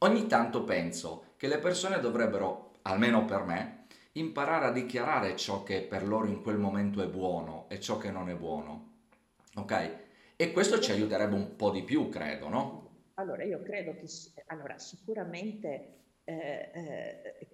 Ogni 0.01 0.27
tanto 0.27 0.63
penso 0.63 1.33
che 1.37 1.49
le 1.49 1.59
persone 1.59 2.01
dovrebbero 2.01 2.69
almeno 2.83 3.25
per 3.25 3.45
me, 3.45 3.87
imparare 4.13 4.67
a 4.67 4.73
dichiarare 4.73 5.37
ciò 5.37 5.63
che 5.63 5.83
per 5.83 6.07
loro 6.07 6.27
in 6.27 6.43
quel 6.43 6.59
momento 6.59 7.03
è 7.03 7.07
buono 7.07 7.67
e 7.69 7.81
ciò 7.81 7.99
che 7.99 8.11
non 8.11 8.29
è 8.29 8.35
buono. 8.35 8.97
Ok? 9.57 9.91
E 10.37 10.53
questo 10.53 10.79
ci 10.79 10.93
aiuterebbe 10.93 11.35
un 11.35 11.57
po' 11.57 11.71
di 11.71 11.83
più, 11.83 12.09
credo, 12.09 12.49
no? 12.49 12.91
Allora, 13.15 13.43
io 13.43 13.61
credo 13.63 13.95
che 13.95 14.07
allora, 14.47 14.79
sicuramente 14.79 15.97
eh, 16.29 17.47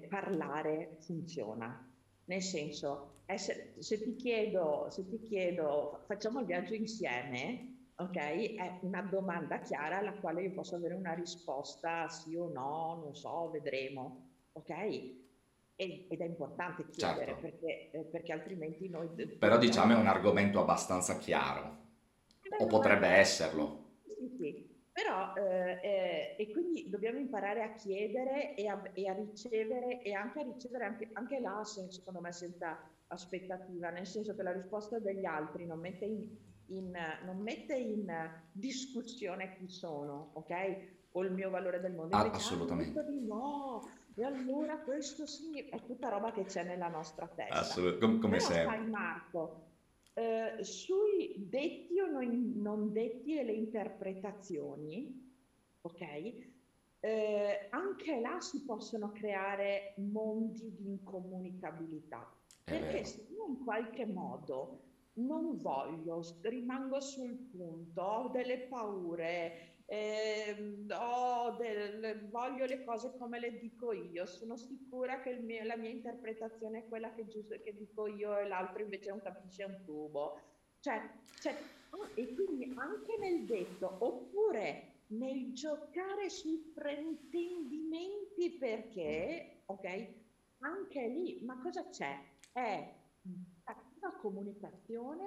eh, 0.00 0.08
parlare 0.08 0.96
funziona. 1.00 1.84
Nel 2.24 2.42
senso, 2.42 3.22
essere, 3.24 3.74
se, 3.78 4.02
ti 4.02 4.14
chiedo, 4.16 4.88
se 4.90 5.08
ti 5.08 5.20
chiedo, 5.20 6.04
facciamo 6.06 6.40
il 6.40 6.46
viaggio 6.46 6.74
insieme, 6.74 7.90
ok? 7.96 8.16
È 8.16 8.78
una 8.82 9.00
domanda 9.02 9.60
chiara 9.60 9.98
alla 9.98 10.12
quale 10.12 10.42
io 10.42 10.52
posso 10.52 10.76
avere 10.76 10.94
una 10.94 11.14
risposta 11.14 12.08
sì 12.08 12.36
o 12.36 12.50
no, 12.50 13.00
non 13.02 13.14
so, 13.14 13.50
vedremo 13.50 14.26
ok? 14.52 15.16
Ed 15.76 16.20
è 16.20 16.24
importante 16.24 16.88
chiedere 16.90 17.26
certo. 17.26 17.40
perché, 17.40 17.90
eh, 17.92 18.00
perché, 18.00 18.32
altrimenti 18.32 18.88
noi... 18.88 19.08
Però 19.08 19.56
diciamo 19.58 19.92
è 19.92 19.96
un 19.96 20.08
argomento 20.08 20.60
abbastanza 20.60 21.16
chiaro, 21.18 21.76
o 22.58 22.66
potrebbe 22.66 23.06
esserlo. 23.06 23.84
Sì, 24.04 24.36
sì. 24.36 24.76
Però, 24.98 25.32
eh, 25.36 25.78
eh, 25.80 26.34
e 26.36 26.50
quindi 26.50 26.90
dobbiamo 26.90 27.20
imparare 27.20 27.62
a 27.62 27.72
chiedere 27.74 28.56
e 28.56 28.66
a, 28.66 28.82
e 28.92 29.08
a 29.08 29.14
ricevere, 29.14 30.02
e 30.02 30.12
anche 30.12 30.40
a 30.40 30.42
ricevere 30.42 30.86
anche, 30.86 31.10
anche 31.12 31.38
là, 31.38 31.62
secondo 31.62 32.20
me, 32.20 32.32
senza 32.32 32.76
aspettativa, 33.06 33.90
nel 33.90 34.08
senso 34.08 34.34
che 34.34 34.42
la 34.42 34.50
risposta 34.50 34.98
degli 34.98 35.24
altri 35.24 35.66
non 35.66 35.78
mette 35.78 36.04
in, 36.04 36.28
in, 36.70 36.90
non 37.24 37.38
mette 37.38 37.76
in 37.76 38.12
discussione 38.50 39.54
chi 39.56 39.68
sono, 39.68 40.32
ok? 40.34 41.06
O 41.12 41.22
il 41.22 41.32
mio 41.32 41.50
valore 41.50 41.78
del 41.78 41.94
mondo. 41.94 42.16
Ah, 42.16 42.28
assolutamente. 42.32 43.00
No, 43.24 43.80
e 44.16 44.24
allora 44.24 44.78
questo 44.80 45.26
sì, 45.26 45.60
è 45.60 45.80
tutta 45.84 46.08
roba 46.08 46.32
che 46.32 46.44
c'è 46.44 46.64
nella 46.64 46.88
nostra 46.88 47.28
testa. 47.28 47.54
Assolutamente, 47.54 48.20
come 48.20 48.38
Però, 48.38 48.48
sempre. 48.50 48.76
Sai 48.76 48.86
Marco, 48.88 49.67
eh, 50.18 50.64
sui 50.64 51.46
detti 51.48 52.00
o 52.00 52.06
non, 52.10 52.92
detti 52.92 53.38
e 53.38 53.44
le 53.44 53.52
interpretazioni, 53.52 55.32
ok? 55.82 56.02
Eh, 56.98 57.68
anche 57.70 58.18
là 58.18 58.40
si 58.40 58.64
possono 58.64 59.12
creare 59.12 59.94
mondi 59.98 60.74
di 60.74 60.88
incomunicabilità. 60.88 62.28
Perché 62.64 63.04
se 63.04 63.28
io 63.30 63.46
in 63.46 63.62
qualche 63.62 64.06
modo 64.06 64.80
non 65.14 65.56
voglio, 65.56 66.20
rimango 66.42 67.00
sul 67.00 67.36
punto, 67.36 68.02
ho 68.02 68.28
delle 68.30 68.58
paure, 68.62 69.76
eh, 69.90 70.54
del, 71.56 72.28
voglio 72.28 72.66
le 72.66 72.84
cose 72.84 73.16
come 73.16 73.40
le 73.40 73.58
dico 73.58 73.92
io, 73.92 74.26
sono 74.26 74.56
sicura 74.56 75.20
che 75.20 75.36
mio, 75.36 75.64
la 75.64 75.76
mia 75.76 75.88
interpretazione 75.88 76.80
è 76.80 76.88
quella 76.88 77.14
che, 77.14 77.26
giusto, 77.26 77.58
che 77.62 77.74
dico 77.74 78.06
io 78.06 78.36
e 78.36 78.46
l'altro 78.46 78.82
invece 78.82 79.08
non 79.08 79.22
capisce 79.22 79.64
un 79.64 79.80
tubo. 79.86 80.40
Cioè, 80.80 81.00
cioè, 81.40 81.56
e 82.14 82.34
quindi 82.34 82.70
anche 82.76 83.16
nel 83.18 83.46
detto, 83.46 83.96
oppure 84.00 85.04
nel 85.08 85.54
giocare 85.54 86.28
sui 86.28 86.70
fraintendimenti 86.74 88.58
perché, 88.58 89.62
ok, 89.64 90.08
anche 90.58 91.06
lì, 91.08 91.40
ma 91.44 91.58
cosa 91.62 91.88
c'è? 91.88 92.14
È 92.52 92.94
cattiva 93.64 94.12
comunicazione 94.20 95.24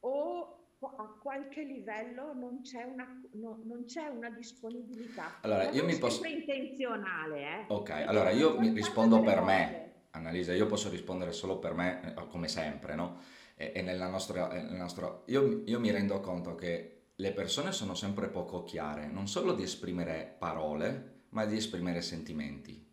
o 0.00 0.63
a 0.86 1.18
qualche 1.20 1.62
livello 1.62 2.32
non 2.34 2.60
c'è 2.62 2.82
una, 2.84 3.06
no, 3.32 3.60
non 3.64 3.84
c'è 3.84 4.06
una 4.08 4.30
disponibilità. 4.30 5.38
Allora, 5.42 5.70
io 5.70 5.84
mi 5.84 5.96
posso... 5.98 6.24
intenzionale, 6.24 7.40
eh? 7.40 7.64
Ok, 7.68 7.90
allora 7.90 8.30
io 8.30 8.58
mi 8.58 8.70
rispondo 8.70 9.20
per 9.22 9.42
me. 9.42 9.82
Annalisa, 10.10 10.52
io 10.52 10.66
posso 10.66 10.88
rispondere 10.90 11.32
solo 11.32 11.58
per 11.58 11.74
me, 11.74 12.14
eh, 12.16 12.26
come 12.28 12.46
sempre, 12.46 12.94
no? 12.94 13.18
e, 13.56 13.72
e 13.74 13.82
nella 13.82 14.08
nostra, 14.08 14.48
nella 14.48 14.76
nostra 14.76 15.22
io, 15.26 15.62
io 15.64 15.80
mi 15.80 15.90
rendo 15.90 16.20
conto 16.20 16.54
che 16.54 16.90
le 17.14 17.32
persone 17.32 17.72
sono 17.72 17.94
sempre 17.94 18.28
poco 18.28 18.64
chiare, 18.64 19.06
non 19.06 19.28
solo 19.28 19.52
di 19.52 19.62
esprimere 19.62 20.34
parole, 20.38 21.22
ma 21.30 21.44
di 21.44 21.56
esprimere 21.56 22.02
sentimenti, 22.02 22.84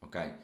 ok? 0.00 0.34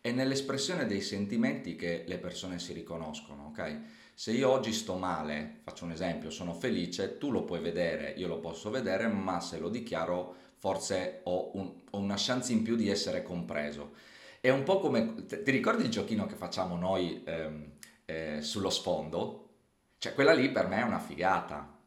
È 0.00 0.10
nell'espressione 0.10 0.86
dei 0.86 1.00
sentimenti 1.00 1.76
che 1.76 2.04
le 2.06 2.18
persone 2.18 2.58
si 2.58 2.72
riconoscono, 2.72 3.46
ok? 3.46 3.80
Se 4.20 4.32
io 4.32 4.50
oggi 4.50 4.74
sto 4.74 4.96
male, 4.96 5.60
faccio 5.62 5.86
un 5.86 5.92
esempio, 5.92 6.28
sono 6.28 6.52
felice, 6.52 7.16
tu 7.16 7.30
lo 7.30 7.42
puoi 7.42 7.58
vedere, 7.58 8.12
io 8.18 8.28
lo 8.28 8.38
posso 8.38 8.68
vedere, 8.68 9.06
ma 9.06 9.40
se 9.40 9.58
lo 9.58 9.70
dichiaro 9.70 10.34
forse 10.58 11.22
ho, 11.24 11.52
un, 11.54 11.72
ho 11.88 11.96
una 11.98 12.16
chance 12.18 12.52
in 12.52 12.62
più 12.62 12.76
di 12.76 12.90
essere 12.90 13.22
compreso. 13.22 13.92
È 14.38 14.50
un 14.50 14.62
po' 14.62 14.78
come, 14.78 15.24
ti 15.24 15.50
ricordi 15.50 15.84
il 15.84 15.88
giochino 15.88 16.26
che 16.26 16.34
facciamo 16.34 16.76
noi 16.76 17.22
ehm, 17.24 17.70
eh, 18.04 18.42
sullo 18.42 18.68
sfondo? 18.68 19.48
Cioè 19.96 20.12
quella 20.12 20.34
lì 20.34 20.50
per 20.50 20.68
me 20.68 20.80
è 20.80 20.84
una 20.84 20.98
figata, 20.98 21.78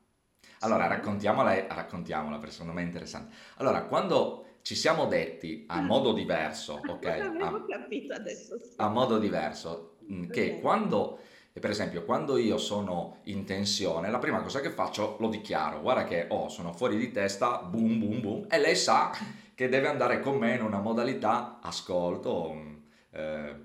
allora, 0.62 0.88
raccontiamola, 0.88 1.68
raccontiamola 1.68 2.38
perché 2.40 2.54
secondo 2.54 2.74
me 2.74 2.82
è 2.82 2.86
interessante. 2.86 3.36
Allora, 3.58 3.84
quando 3.84 4.58
ci 4.64 4.74
siamo 4.74 5.06
detti 5.06 5.66
a 5.68 5.82
modo 5.82 6.14
diverso, 6.14 6.82
ok? 6.88 7.06
Avevo 7.06 7.64
capito 7.68 8.14
adesso. 8.16 8.58
Sì. 8.58 8.74
A 8.78 8.88
modo 8.90 9.20
diverso, 9.20 9.98
che 10.08 10.46
okay. 10.46 10.60
quando, 10.60 11.20
per 11.60 11.70
esempio, 11.70 12.04
quando 12.04 12.38
io 12.38 12.58
sono 12.58 13.18
in 13.24 13.46
tensione, 13.46 14.10
la 14.10 14.18
prima 14.18 14.42
cosa 14.42 14.60
che 14.60 14.72
faccio 14.72 15.18
lo 15.20 15.30
dichiaro, 15.30 15.82
guarda 15.82 16.04
che 16.04 16.26
oh, 16.30 16.50
sono 16.50 16.74
fuori 16.74 16.98
di 16.98 17.12
testa, 17.12 17.58
boom, 17.58 18.00
boom, 18.00 18.22
boom, 18.22 18.46
e 18.50 18.60
lei 18.60 18.76
sa 18.76 19.12
che 19.54 19.70
deve 19.70 19.88
andare 19.88 20.20
con 20.20 20.38
me 20.38 20.56
in 20.56 20.64
una 20.64 20.80
modalità 20.80 21.60
ascolto, 21.62 22.54
mm, 22.54 22.76
eh, 23.12 23.56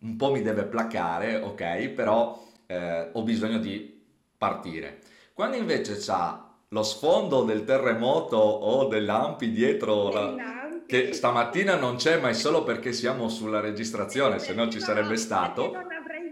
un 0.00 0.16
po' 0.16 0.30
mi 0.30 0.42
deve 0.42 0.64
placare, 0.64 1.36
ok? 1.36 1.88
Però 1.88 2.46
eh, 2.66 3.08
ho 3.12 3.22
bisogno 3.22 3.58
di 3.58 3.98
partire. 4.36 5.00
Quando 5.32 5.56
invece 5.56 5.96
c'ha 5.96 6.50
lo 6.68 6.82
sfondo 6.82 7.42
del 7.42 7.64
terremoto 7.64 8.36
o 8.36 8.86
dell'ampi 8.86 9.50
dietro, 9.50 10.10
la... 10.10 10.34
che 10.86 11.12
stamattina 11.12 11.76
non 11.76 11.96
c'è, 11.96 12.20
ma 12.20 12.28
è 12.28 12.34
solo 12.34 12.62
perché 12.62 12.92
siamo 12.92 13.28
sulla 13.28 13.60
registrazione, 13.60 14.38
se 14.38 14.52
no 14.52 14.68
ci 14.68 14.80
sarebbe 14.80 15.16
stato. 15.16 15.72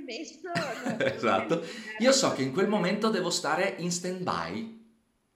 Messo. 0.08 0.48
esatto. 1.04 1.62
Io 1.98 2.12
so 2.12 2.32
che 2.32 2.42
in 2.42 2.52
quel 2.52 2.66
momento 2.66 3.10
devo 3.10 3.28
stare 3.28 3.74
in 3.78 3.92
stand 3.92 4.22
by, 4.22 4.86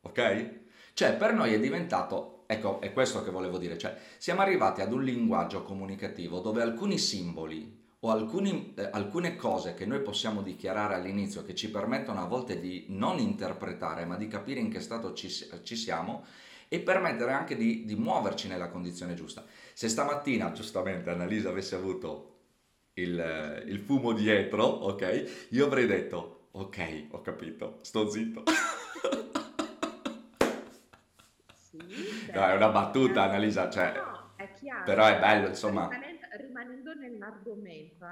ok? 0.01 0.61
Cioè, 0.95 1.15
per 1.17 1.35
noi 1.35 1.53
è 1.53 1.61
diventato, 1.61 2.45
ecco, 2.47 2.81
è 2.81 2.91
questo 2.95 3.23
che 3.23 3.31
volevo 3.31 3.59
dire, 3.59 3.77
cioè, 3.77 3.95
siamo 4.17 4.41
arrivati 4.41 4.81
ad 4.81 4.93
un 4.93 5.05
linguaggio 5.05 5.63
comunicativo 5.63 6.41
dove 6.41 6.63
alcuni 6.63 6.97
simboli 6.97 7.81
o 8.01 8.11
alcuni, 8.11 8.73
eh, 8.77 8.89
alcune 8.91 9.37
cose 9.37 9.75
che 9.75 9.85
noi 9.85 10.01
possiamo 10.01 10.41
dichiarare 10.41 10.95
all'inizio 10.95 11.45
che 11.45 11.55
ci 11.55 11.71
permettono 11.71 12.23
a 12.23 12.27
volte 12.27 12.59
di 12.59 12.87
non 12.89 13.19
interpretare 13.19 14.07
ma 14.07 14.17
di 14.17 14.27
capire 14.27 14.59
in 14.59 14.71
che 14.71 14.81
stato 14.81 15.13
ci, 15.13 15.29
ci 15.63 15.77
siamo 15.77 16.25
e 16.69 16.81
permettere 16.81 17.33
anche 17.33 17.55
di, 17.55 17.85
di, 17.85 17.95
muoverci 17.95 18.49
nella 18.49 18.71
condizione 18.71 19.15
giusta. 19.15 19.45
Se 19.75 19.89
stamattina 19.89 20.51
giustamente 20.53 21.11
Annalisa 21.11 21.51
avesse 21.51 21.75
avuto 21.75 22.32
il, 22.95 23.65
il 23.67 23.79
fumo 23.79 24.13
dietro, 24.13 24.65
ok, 24.65 25.47
io 25.51 25.67
avrei 25.67 25.87
detto 25.87 26.49
ok, 26.53 27.07
ho 27.11 27.21
capito, 27.21 27.79
sto 27.83 28.09
zitto. 28.11 28.43
Sì, 31.55 31.79
no, 32.35 32.47
è 32.47 32.55
una 32.55 32.69
battuta 32.69 33.23
Annalisa, 33.23 33.71
cioè, 33.71 33.93
no, 33.95 34.33
è 34.37 34.53
chiaro, 34.53 34.85
però 34.85 35.07
è 35.07 35.19
bello 35.19 35.49
insomma 35.49 35.89
rimanendo 36.37 36.95
nell'argomento, 36.95 38.07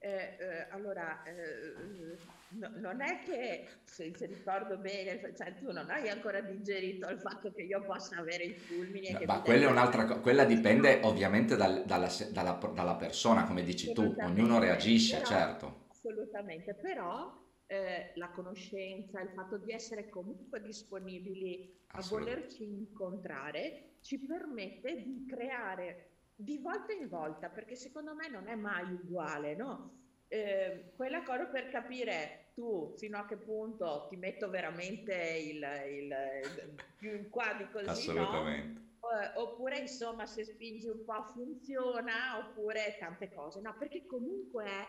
eh, 0.00 0.36
eh, 0.38 0.66
allora, 0.70 1.24
eh, 1.24 2.16
no, 2.50 2.70
non 2.76 3.00
è 3.00 3.20
che, 3.24 3.66
se, 3.82 4.12
se, 4.14 4.26
ricordo 4.26 4.78
bene, 4.78 5.20
cioè 5.36 5.54
tu 5.56 5.72
non 5.72 5.90
hai 5.90 6.08
ancora 6.08 6.40
digerito 6.40 7.08
il 7.08 7.18
fatto 7.18 7.52
che 7.52 7.62
io 7.62 7.82
possa 7.82 8.18
avere 8.18 8.44
i 8.44 8.54
fulmini. 8.54 9.10
No, 9.10 9.20
ma 9.26 9.40
quella 9.40 9.66
è 9.66 9.70
un'altra 9.70 10.04
cosa, 10.04 10.20
quella 10.20 10.44
dipende 10.46 11.00
ovviamente 11.02 11.56
dal, 11.56 11.82
dalla, 11.84 12.08
dalla, 12.30 12.60
dalla, 12.72 12.94
persona, 12.94 13.42
come 13.44 13.64
dici 13.64 13.92
tu, 13.92 14.14
ognuno 14.20 14.60
reagisce, 14.60 15.16
però, 15.16 15.28
certo. 15.28 15.86
Assolutamente, 15.88 16.74
però 16.74 17.36
eh, 17.66 18.12
la 18.14 18.30
conoscenza, 18.30 19.20
il 19.20 19.30
fatto 19.34 19.58
di 19.58 19.72
essere 19.72 20.08
comunque 20.08 20.62
disponibili 20.62 21.76
a 21.88 22.02
volerci 22.08 22.62
incontrare, 22.62 23.96
ci 24.00 24.18
permette 24.20 25.02
di 25.02 25.26
creare 25.28 26.17
di 26.40 26.58
volta 26.58 26.92
in 26.92 27.08
volta, 27.08 27.48
perché 27.48 27.74
secondo 27.74 28.14
me 28.14 28.28
non 28.28 28.46
è 28.46 28.54
mai 28.54 28.92
uguale, 28.92 29.56
no? 29.56 29.96
Eh, 30.28 30.92
quella 30.94 31.22
cosa 31.24 31.46
per 31.46 31.68
capire 31.68 32.50
tu 32.54 32.94
fino 32.96 33.18
a 33.18 33.24
che 33.24 33.36
punto 33.36 34.06
ti 34.08 34.16
metto 34.16 34.48
veramente 34.48 35.14
il, 35.14 35.66
il, 35.88 36.76
più 36.96 37.16
in 37.16 37.28
qua 37.28 37.54
di 37.54 37.68
così, 37.70 37.88
Assolutamente. 37.88 38.80
No? 39.00 39.20
Eh, 39.20 39.32
oppure 39.34 39.78
insomma 39.78 40.26
se 40.26 40.44
spingi 40.44 40.86
un 40.86 41.02
po' 41.04 41.24
funziona, 41.24 42.38
oppure 42.38 42.96
tante 43.00 43.32
cose, 43.32 43.60
no? 43.60 43.74
Perché 43.76 44.06
comunque 44.06 44.64
è 44.64 44.86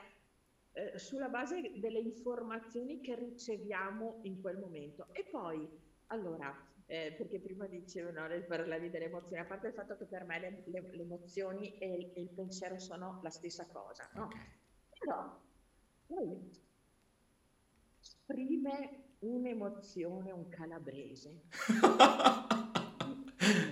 eh, 0.74 1.00
sulla 1.00 1.30
base 1.30 1.80
delle 1.80 2.00
informazioni 2.00 3.02
che 3.02 3.16
riceviamo 3.16 4.20
in 4.24 4.40
quel 4.40 4.58
momento. 4.58 5.08
E 5.14 5.24
poi, 5.24 5.68
allora, 6.08 6.56
eh, 6.90 7.14
perché 7.16 7.40
prima 7.40 7.68
dicevano, 7.68 8.28
no, 8.28 8.44
parlavi 8.48 8.90
delle 8.90 9.06
emozioni, 9.06 9.40
a 9.40 9.46
parte 9.46 9.68
il 9.68 9.74
fatto 9.74 9.96
che 9.96 10.06
per 10.06 10.24
me 10.24 10.40
le, 10.40 10.64
le, 10.66 10.90
le 10.92 11.02
emozioni 11.04 11.78
e 11.78 11.94
il, 11.94 12.12
e 12.16 12.22
il, 12.22 12.30
pensiero 12.30 12.80
sono 12.80 13.20
la 13.22 13.30
stessa 13.30 13.68
cosa, 13.68 14.10
no? 14.16 14.24
Okay. 14.24 14.40
Però 14.98 15.40
poi 16.08 16.50
esprime 18.02 19.04
un'emozione 19.20 20.32
un 20.32 20.50
calabrese. 20.50 21.44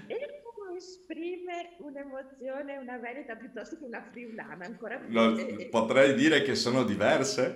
e 0.06 0.44
come 0.44 0.78
esprime 0.78 1.76
un'emozione 1.80 2.78
una 2.78 3.00
veneta 3.00 3.36
piuttosto 3.36 3.80
che 3.80 3.86
una 3.86 4.04
friulana, 4.12 4.66
ancora 4.66 5.00
più... 5.00 5.12
No, 5.12 5.34
potrei 5.72 6.14
dire 6.14 6.44
che 6.44 6.54
sono 6.54 6.84
diverse. 6.84 7.56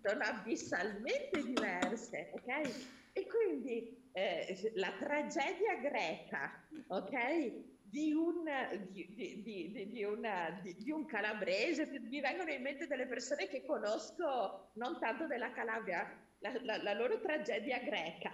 sono 0.00 0.22
abissalmente 0.22 1.42
diverse, 1.42 2.30
ok? 2.32 2.98
E 3.12 3.26
quindi 3.26 4.08
eh, 4.12 4.72
la 4.74 4.92
tragedia 4.98 5.76
greca, 5.76 6.66
ok? 6.88 7.68
Di 7.82 8.12
un, 8.12 8.44
di, 8.90 9.42
di, 9.42 9.88
di, 9.90 10.04
una, 10.04 10.60
di, 10.62 10.90
un, 10.90 11.04
calabrese, 11.06 11.88
mi 11.88 12.20
vengono 12.20 12.50
in 12.50 12.62
mente 12.62 12.86
delle 12.86 13.06
persone 13.06 13.48
che 13.48 13.64
conosco 13.64 14.70
non 14.74 14.98
tanto 15.00 15.26
della 15.26 15.50
Calabria, 15.50 16.08
la, 16.38 16.52
la, 16.62 16.82
la 16.82 16.94
loro 16.94 17.20
tragedia 17.20 17.78
greca. 17.78 18.32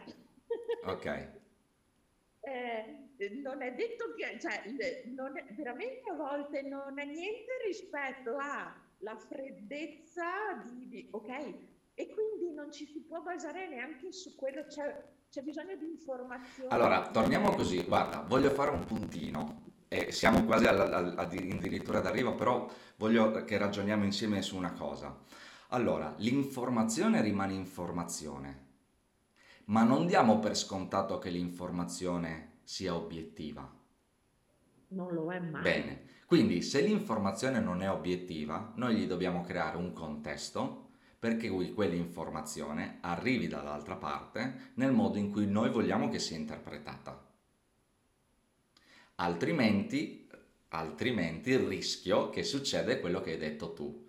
Ok. 0.84 1.28
eh, 2.46 3.06
non 3.42 3.60
è 3.62 3.74
detto 3.74 4.14
che, 4.14 4.38
cioè, 4.38 4.62
non 5.06 5.36
è, 5.36 5.44
veramente 5.50 6.08
a 6.10 6.14
volte 6.14 6.62
non 6.62 6.98
è 6.98 7.04
niente 7.04 7.52
rispetto 7.66 8.36
alla 8.36 9.16
freddezza 9.16 10.62
di, 10.64 11.08
ok? 11.10 11.54
E 11.98 12.08
quindi 12.10 12.52
non 12.52 12.70
ci 12.70 12.84
si 12.86 13.00
può 13.00 13.22
basare 13.22 13.68
neanche 13.68 14.12
su 14.12 14.34
quello, 14.34 14.66
c'è, 14.66 15.02
c'è 15.30 15.40
bisogno 15.40 15.76
di 15.76 15.86
informazioni. 15.86 16.70
Allora, 16.70 17.08
torniamo 17.08 17.50
così, 17.52 17.82
guarda, 17.84 18.20
voglio 18.20 18.50
fare 18.50 18.70
un 18.70 18.84
puntino 18.84 19.62
e 19.88 20.12
siamo 20.12 20.44
quasi 20.44 20.66
addirittura 20.66 22.00
d'arrivo, 22.00 22.34
però 22.34 22.70
voglio 22.96 23.30
che 23.44 23.56
ragioniamo 23.56 24.04
insieme 24.04 24.42
su 24.42 24.56
una 24.56 24.74
cosa. 24.74 25.18
Allora, 25.68 26.14
l'informazione 26.18 27.22
rimane 27.22 27.54
informazione, 27.54 28.64
ma 29.66 29.82
non 29.82 30.06
diamo 30.06 30.38
per 30.38 30.54
scontato 30.54 31.18
che 31.18 31.30
l'informazione 31.30 32.58
sia 32.62 32.94
obiettiva. 32.94 33.72
Non 34.88 35.14
lo 35.14 35.32
è 35.32 35.40
mai. 35.40 35.62
Bene, 35.62 36.02
quindi 36.26 36.60
se 36.60 36.82
l'informazione 36.82 37.58
non 37.58 37.80
è 37.80 37.90
obiettiva, 37.90 38.72
noi 38.76 38.96
gli 38.96 39.06
dobbiamo 39.06 39.40
creare 39.40 39.78
un 39.78 39.94
contesto 39.94 40.85
perché 41.18 41.48
quell'informazione 41.48 42.98
arrivi 43.00 43.48
dall'altra 43.48 43.96
parte 43.96 44.72
nel 44.74 44.92
modo 44.92 45.18
in 45.18 45.30
cui 45.30 45.46
noi 45.46 45.70
vogliamo 45.70 46.08
che 46.08 46.18
sia 46.18 46.36
interpretata. 46.36 47.24
Altrimenti, 49.16 50.28
altrimenti 50.68 51.50
il 51.50 51.60
rischio 51.60 52.28
che 52.28 52.42
succede 52.42 53.00
quello 53.00 53.20
che 53.20 53.32
hai 53.32 53.38
detto 53.38 53.72
tu. 53.72 54.04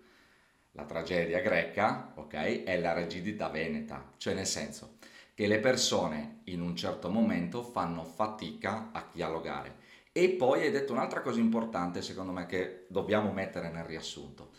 La 0.72 0.84
tragedia 0.84 1.40
greca, 1.40 2.12
ok, 2.14 2.64
è 2.64 2.78
la 2.78 2.92
rigidità 2.92 3.48
veneta, 3.48 4.12
cioè 4.18 4.34
nel 4.34 4.46
senso 4.46 4.98
che 5.34 5.46
le 5.46 5.60
persone 5.60 6.40
in 6.44 6.60
un 6.60 6.76
certo 6.76 7.10
momento 7.10 7.62
fanno 7.62 8.04
fatica 8.04 8.90
a 8.92 9.08
dialogare. 9.12 9.76
E 10.12 10.30
poi 10.30 10.62
hai 10.62 10.70
detto 10.70 10.92
un'altra 10.92 11.20
cosa 11.22 11.38
importante, 11.40 12.02
secondo 12.02 12.32
me, 12.32 12.46
che 12.46 12.86
dobbiamo 12.88 13.32
mettere 13.32 13.70
nel 13.70 13.84
riassunto 13.84 14.50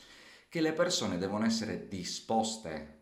che 0.50 0.62
le 0.62 0.74
persone 0.74 1.18
devono 1.18 1.46
essere 1.46 1.88
disposte 1.88 2.98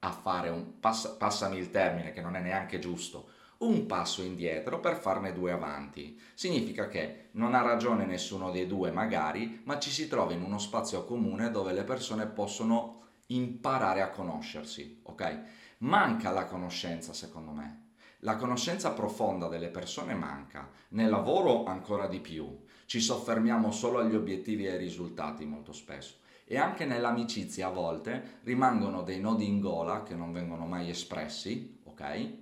a 0.00 0.10
fare 0.10 0.48
un, 0.48 0.80
pass- 0.80 1.16
passami 1.16 1.58
il 1.58 1.70
termine 1.70 2.12
che 2.12 2.20
non 2.20 2.34
è 2.34 2.40
neanche 2.40 2.78
giusto, 2.78 3.28
un 3.58 3.86
passo 3.86 4.22
indietro 4.22 4.80
per 4.80 4.96
farne 4.96 5.32
due 5.32 5.52
avanti. 5.52 6.20
Significa 6.34 6.88
che 6.88 7.28
non 7.32 7.54
ha 7.54 7.62
ragione 7.62 8.04
nessuno 8.04 8.50
dei 8.50 8.66
due 8.66 8.90
magari, 8.90 9.62
ma 9.64 9.78
ci 9.78 9.90
si 9.90 10.08
trova 10.08 10.32
in 10.32 10.42
uno 10.42 10.58
spazio 10.58 11.04
comune 11.04 11.50
dove 11.50 11.72
le 11.72 11.84
persone 11.84 12.26
possono 12.26 13.02
imparare 13.28 14.02
a 14.02 14.10
conoscersi, 14.10 15.00
ok? 15.04 15.42
Manca 15.78 16.30
la 16.30 16.44
conoscenza 16.46 17.12
secondo 17.12 17.52
me. 17.52 17.92
La 18.20 18.36
conoscenza 18.36 18.92
profonda 18.92 19.48
delle 19.48 19.68
persone 19.68 20.14
manca, 20.14 20.70
nel 20.90 21.10
lavoro 21.10 21.64
ancora 21.64 22.06
di 22.06 22.20
più. 22.20 22.63
Ci 22.86 23.00
soffermiamo 23.00 23.72
solo 23.72 23.98
agli 23.98 24.14
obiettivi 24.14 24.66
e 24.66 24.72
ai 24.72 24.78
risultati 24.78 25.44
molto 25.44 25.72
spesso. 25.72 26.16
E 26.44 26.58
anche 26.58 26.84
nell'amicizia 26.84 27.68
a 27.68 27.70
volte 27.70 28.40
rimangono 28.42 29.02
dei 29.02 29.18
nodi 29.18 29.46
in 29.46 29.60
gola 29.60 30.02
che 30.02 30.14
non 30.14 30.32
vengono 30.32 30.66
mai 30.66 30.90
espressi, 30.90 31.80
ok? 31.84 32.32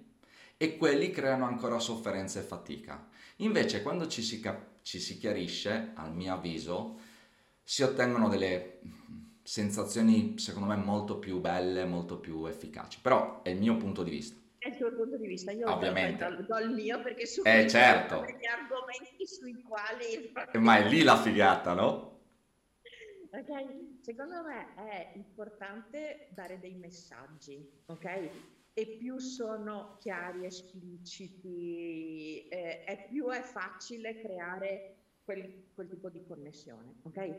E 0.57 0.77
quelli 0.77 1.11
creano 1.11 1.47
ancora 1.47 1.79
sofferenza 1.79 2.41
e 2.41 2.43
fatica. 2.43 3.09
Invece 3.37 3.83
quando 3.83 4.09
ci 4.09 4.23
si, 4.23 4.41
cap- 4.41 4.83
ci 4.83 4.99
si 4.99 5.19
chiarisce, 5.19 5.93
al 5.95 6.15
mio 6.15 6.35
avviso, 6.35 6.99
si 7.63 7.83
ottengono 7.83 8.29
delle 8.29 8.81
sensazioni 9.43 10.39
secondo 10.39 10.69
me 10.69 10.77
molto 10.77 11.19
più 11.19 11.41
belle, 11.41 11.85
molto 11.85 12.19
più 12.19 12.45
efficaci. 12.47 12.99
Però 13.01 13.43
è 13.43 13.51
il 13.51 13.59
mio 13.59 13.77
punto 13.77 14.03
di 14.03 14.11
vista. 14.11 14.42
È 14.63 14.69
il 14.69 14.77
tuo 14.77 14.95
punto 14.95 15.17
di 15.17 15.27
vista, 15.27 15.51
io 15.51 15.69
Ovviamente. 15.69 16.25
do, 16.25 16.43
do 16.43 16.59
il 16.59 16.71
mio 16.71 17.03
perché 17.03 17.27
su 17.27 17.43
Eh, 17.45 17.69
certo. 17.69 18.21
degli 18.21 18.47
argomenti 18.47 19.27
sui 19.27 19.61
quali... 19.61 20.33
Ma 20.61 20.77
è 20.77 20.89
lì 20.89 21.03
la 21.03 21.21
figata, 21.21 21.75
no? 21.75 22.11
Ok, 23.33 23.97
secondo 24.03 24.41
me 24.45 24.73
è 24.77 25.11
importante 25.17 26.29
dare 26.31 26.61
dei 26.61 26.77
messaggi, 26.77 27.69
ok? 27.87 28.29
E 28.73 28.87
più 29.01 29.19
sono 29.19 29.97
chiari, 29.99 30.47
espliciti, 30.47 32.47
eh, 32.47 32.85
è 32.85 33.05
più 33.09 33.27
è 33.31 33.41
facile 33.41 34.21
creare 34.21 34.95
quel, 35.25 35.71
quel 35.75 35.89
tipo 35.89 36.09
di 36.09 36.23
connessione, 36.25 37.01
ok? 37.03 37.37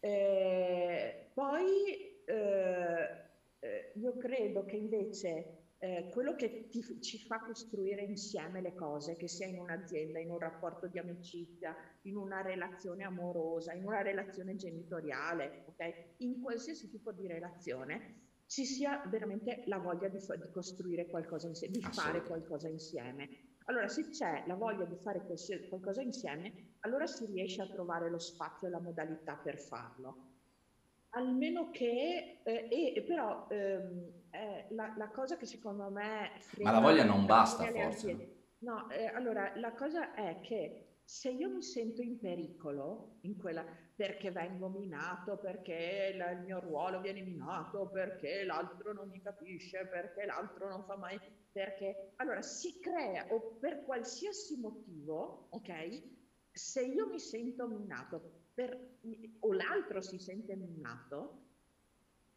Eh, 0.00 1.30
poi 1.32 2.22
eh, 2.24 3.24
eh, 3.60 3.92
io 3.94 4.16
credo 4.16 4.64
che 4.64 4.76
invece 4.76 5.55
eh, 5.78 6.08
quello 6.10 6.34
che 6.34 6.68
ti, 6.70 6.82
ci 7.02 7.18
fa 7.18 7.40
costruire 7.40 8.02
insieme 8.02 8.60
le 8.60 8.74
cose, 8.74 9.16
che 9.16 9.28
sia 9.28 9.46
in 9.46 9.58
un'azienda, 9.58 10.18
in 10.18 10.30
un 10.30 10.38
rapporto 10.38 10.86
di 10.86 10.98
amicizia, 10.98 11.74
in 12.02 12.16
una 12.16 12.40
relazione 12.40 13.04
amorosa, 13.04 13.72
in 13.72 13.84
una 13.84 14.02
relazione 14.02 14.56
genitoriale, 14.56 15.64
okay? 15.66 16.14
in 16.18 16.40
qualsiasi 16.40 16.88
tipo 16.88 17.12
di 17.12 17.26
relazione, 17.26 18.24
ci 18.46 18.64
sia 18.64 19.02
veramente 19.08 19.64
la 19.66 19.78
voglia 19.78 20.08
di, 20.08 20.18
di 20.18 20.50
costruire 20.52 21.06
qualcosa 21.06 21.48
insieme, 21.48 21.74
di 21.74 21.82
fare 21.82 22.22
qualcosa 22.22 22.68
insieme. 22.68 23.28
Allora, 23.64 23.88
se 23.88 24.08
c'è 24.10 24.44
la 24.46 24.54
voglia 24.54 24.84
di 24.84 24.96
fare 24.96 25.24
qualcosa 25.68 26.00
insieme, 26.00 26.76
allora 26.80 27.06
si 27.06 27.26
riesce 27.26 27.62
a 27.62 27.68
trovare 27.68 28.08
lo 28.08 28.20
spazio 28.20 28.68
e 28.68 28.70
la 28.70 28.80
modalità 28.80 29.34
per 29.34 29.58
farlo. 29.58 30.35
Almeno 31.16 31.70
che, 31.70 32.40
eh, 32.44 32.68
e, 32.70 33.02
però 33.02 33.46
ehm, 33.48 34.24
eh, 34.30 34.66
la, 34.70 34.92
la, 34.98 35.08
cosa 35.08 35.38
che 35.38 35.46
secondo 35.46 35.88
me... 35.88 36.30
Ma 36.58 36.72
la 36.72 36.80
voglia 36.80 37.04
non 37.04 37.24
basta 37.24 37.64
forse. 37.64 38.34
No, 38.58 38.90
eh, 38.90 39.06
allora 39.06 39.56
la 39.56 39.72
cosa 39.72 40.12
è 40.12 40.40
che 40.40 40.98
se 41.04 41.30
io 41.30 41.48
mi 41.48 41.62
sento 41.62 42.02
in 42.02 42.18
pericolo, 42.18 43.18
in 43.22 43.38
quella, 43.38 43.64
perché 43.94 44.30
vengo 44.30 44.68
minato, 44.68 45.38
perché 45.38 46.12
la, 46.16 46.32
il 46.32 46.40
mio 46.40 46.60
ruolo 46.60 47.00
viene 47.00 47.22
minato, 47.22 47.88
perché 47.88 48.44
l'altro 48.44 48.92
non 48.92 49.08
mi 49.08 49.22
capisce, 49.22 49.86
perché 49.86 50.26
l'altro 50.26 50.68
non 50.68 50.84
fa 50.84 50.96
mai, 50.96 51.18
perché... 51.50 52.12
Allora 52.16 52.42
si 52.42 52.78
crea, 52.78 53.26
o 53.30 53.56
per 53.58 53.84
qualsiasi 53.84 54.58
motivo, 54.60 55.48
ok? 55.50 56.02
Se 56.50 56.84
io 56.84 57.08
mi 57.08 57.18
sento 57.18 57.66
minato 57.68 58.45
per, 58.56 58.74
o 59.40 59.52
l'altro 59.52 60.00
si 60.00 60.18
sente 60.18 60.56
minato, 60.56 61.42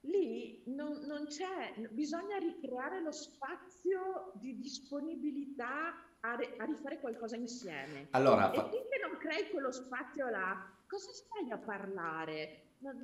lì 0.01 0.63
non, 0.65 0.99
non 1.05 1.27
c'è, 1.27 1.73
bisogna 1.91 2.37
ricreare 2.37 3.01
lo 3.01 3.13
spazio 3.13 4.33
di 4.33 4.57
disponibilità 4.57 5.95
a, 6.19 6.35
re, 6.35 6.55
a 6.57 6.65
rifare 6.65 6.99
qualcosa 6.99 7.37
insieme. 7.37 8.07
Allora, 8.11 8.51
e 8.51 8.59
finché 8.59 8.99
non 9.01 9.17
crei 9.17 9.49
quello 9.49 9.71
spazio 9.71 10.27
là, 10.29 10.69
cosa 10.85 11.09
stai 11.13 11.49
a 11.51 11.57
parlare? 11.57 12.63
Non, 12.79 12.95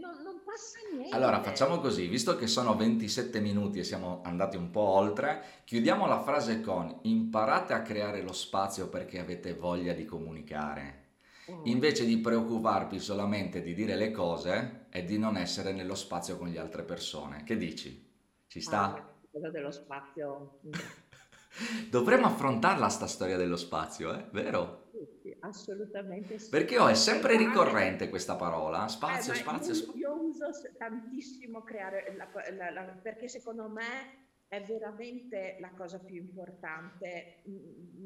non, 0.00 0.22
non, 0.22 0.40
passa 0.42 0.78
niente. 0.90 1.14
Allora 1.14 1.42
facciamo 1.42 1.80
così, 1.80 2.06
visto 2.06 2.34
che 2.36 2.46
sono 2.46 2.74
27 2.76 3.40
minuti 3.40 3.78
e 3.78 3.84
siamo 3.84 4.22
andati 4.24 4.56
un 4.56 4.70
po' 4.70 4.80
oltre, 4.80 5.62
chiudiamo 5.64 6.06
la 6.06 6.22
frase 6.22 6.62
con 6.62 7.00
imparate 7.02 7.74
a 7.74 7.82
creare 7.82 8.22
lo 8.22 8.32
spazio 8.32 8.88
perché 8.88 9.18
avete 9.18 9.52
voglia 9.52 9.92
di 9.92 10.06
comunicare. 10.06 11.03
Mm. 11.50 11.66
Invece 11.66 12.06
di 12.06 12.18
preoccuparvi 12.18 12.98
solamente 12.98 13.62
di 13.62 13.74
dire 13.74 13.96
le 13.96 14.10
cose 14.10 14.86
e 14.90 15.04
di 15.04 15.18
non 15.18 15.36
essere 15.36 15.72
nello 15.72 15.94
spazio 15.94 16.38
con 16.38 16.48
le 16.48 16.58
altre 16.58 16.84
persone. 16.84 17.44
Che 17.44 17.56
dici? 17.56 18.12
Ci 18.46 18.60
sta? 18.60 18.94
Ah, 18.94 19.14
cosa 19.30 19.50
dello 19.50 19.70
spazio. 19.70 20.60
Dovremmo 21.90 22.26
affrontarla 22.26 22.88
sta 22.88 23.06
storia 23.06 23.36
dello 23.36 23.56
spazio, 23.56 24.14
eh? 24.14 24.24
Vero? 24.32 24.84
Sì, 25.22 25.36
assolutamente 25.40 26.38
sì. 26.38 26.48
Perché 26.50 26.78
oh, 26.78 26.88
è 26.88 26.94
sempre 26.94 27.36
ricorrente 27.36 28.08
questa 28.08 28.36
parola, 28.36 28.88
spazio, 28.88 29.32
eh, 29.32 29.36
spazio, 29.36 29.72
io, 29.72 29.74
spazio. 29.74 30.00
Io 30.00 30.20
uso 30.20 30.46
tantissimo 30.76 31.62
creare, 31.62 32.14
la, 32.16 32.28
la, 32.56 32.70
la, 32.70 32.82
perché 33.00 33.28
secondo 33.28 33.68
me 33.68 34.23
è 34.56 34.62
veramente 34.62 35.56
la 35.60 35.70
cosa 35.76 35.98
più 35.98 36.16
importante, 36.16 37.42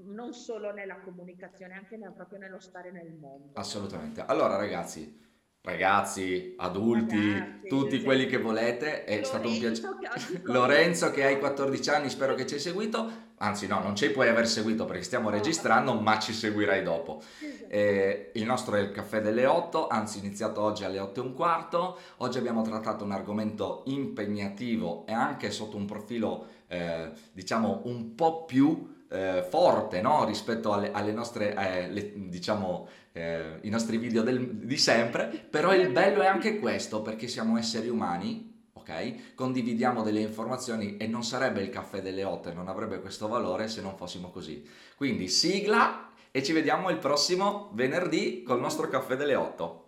non 0.05 0.33
solo 0.33 0.73
nella 0.73 1.01
comunicazione, 1.01 1.75
anche 1.75 1.99
proprio 2.15 2.39
nello 2.39 2.61
stare 2.61 2.91
nel 2.91 3.13
mondo. 3.13 3.53
Assolutamente. 3.55 4.23
Allora 4.23 4.57
ragazzi, 4.57 5.28
ragazzi, 5.63 6.55
adulti, 6.57 7.33
ragazzi, 7.33 7.67
tutti 7.69 8.03
quelli 8.03 8.27
che 8.27 8.39
volete, 8.39 9.05
è 9.05 9.21
Lorenzo 9.21 9.29
stato 9.29 9.49
un 9.49 9.59
piacere. 9.59 10.41
Lorenzo 10.51 11.11
che 11.11 11.25
hai 11.25 11.39
14 11.39 11.91
anni, 11.91 12.11
spero 12.11 12.35
che 12.35 12.47
ci 12.47 12.55
hai 12.55 12.61
seguito. 12.61 13.27
Anzi 13.41 13.69
no, 13.69 13.81
non 13.81 13.95
ci 13.95 14.11
puoi 14.11 14.29
aver 14.29 14.49
seguito 14.49 14.85
perché 14.85 15.05
stiamo 15.05 15.31
registrando, 15.31 15.95
ma 15.95 16.19
ci 16.19 16.33
seguirai 16.33 16.83
dopo. 16.83 17.23
Esatto. 17.39 17.71
Eh, 17.71 18.31
il 18.35 18.45
nostro 18.45 18.75
è 18.77 18.81
il 18.81 18.91
caffè 18.91 19.21
delle 19.21 19.47
8, 19.47 19.87
anzi 19.87 20.19
iniziato 20.19 20.61
oggi 20.61 20.85
alle 20.85 20.99
8 20.99 21.21
e 21.21 21.25
un 21.25 21.35
quarto. 21.35 21.99
Oggi 22.17 22.39
abbiamo 22.39 22.63
trattato 22.63 23.05
un 23.05 23.13
argomento 23.13 23.83
impegnativo 23.87 25.07
e 25.07 25.13
anche 25.13 25.51
sotto 25.53 25.77
un 25.77 25.85
profilo, 25.85 26.47
eh, 26.67 27.11
diciamo, 27.33 27.83
un 27.85 28.15
po' 28.17 28.45
più 28.45 28.97
eh, 29.11 29.47
forte 29.49 30.01
no? 30.01 30.25
rispetto 30.25 30.73
alle, 30.73 30.91
alle 30.93 31.13
nostre, 31.13 31.55
eh, 31.55 31.89
le, 31.91 32.13
diciamo, 32.29 32.89
eh, 33.19 33.59
i 33.63 33.69
nostri 33.69 33.99
video 33.99 34.23
del, 34.23 34.57
di 34.57 34.77
sempre, 34.77 35.27
però 35.27 35.75
il 35.75 35.91
bello 35.91 36.21
è 36.23 36.27
anche 36.27 36.59
questo, 36.59 37.03
perché 37.03 37.29
siamo 37.29 37.59
esseri 37.59 37.89
umani, 37.89 38.69
ok? 38.73 39.35
Condividiamo 39.35 40.03
delle 40.03 40.21
informazioni 40.21 40.97
e 40.97 41.07
non 41.07 41.25
sarebbe 41.25 41.63
il 41.63 41.71
caffè 41.71 42.01
delle 42.01 42.25
8 42.25 42.53
non 42.53 42.69
avrebbe 42.69 43.01
questo 43.01 43.29
valore 43.29 43.69
se 43.69 43.81
non 43.81 43.97
fossimo 43.97 44.31
così. 44.31 44.65
Quindi 44.97 45.29
sigla 45.29 46.13
e 46.31 46.43
ci 46.43 46.53
vediamo 46.53 46.91
il 46.91 46.99
prossimo 46.99 47.71
venerdì 47.73 48.43
col 48.43 48.61
nostro 48.61 48.89
caffè 48.89 49.17
delle 49.17 49.35
8. 49.35 49.88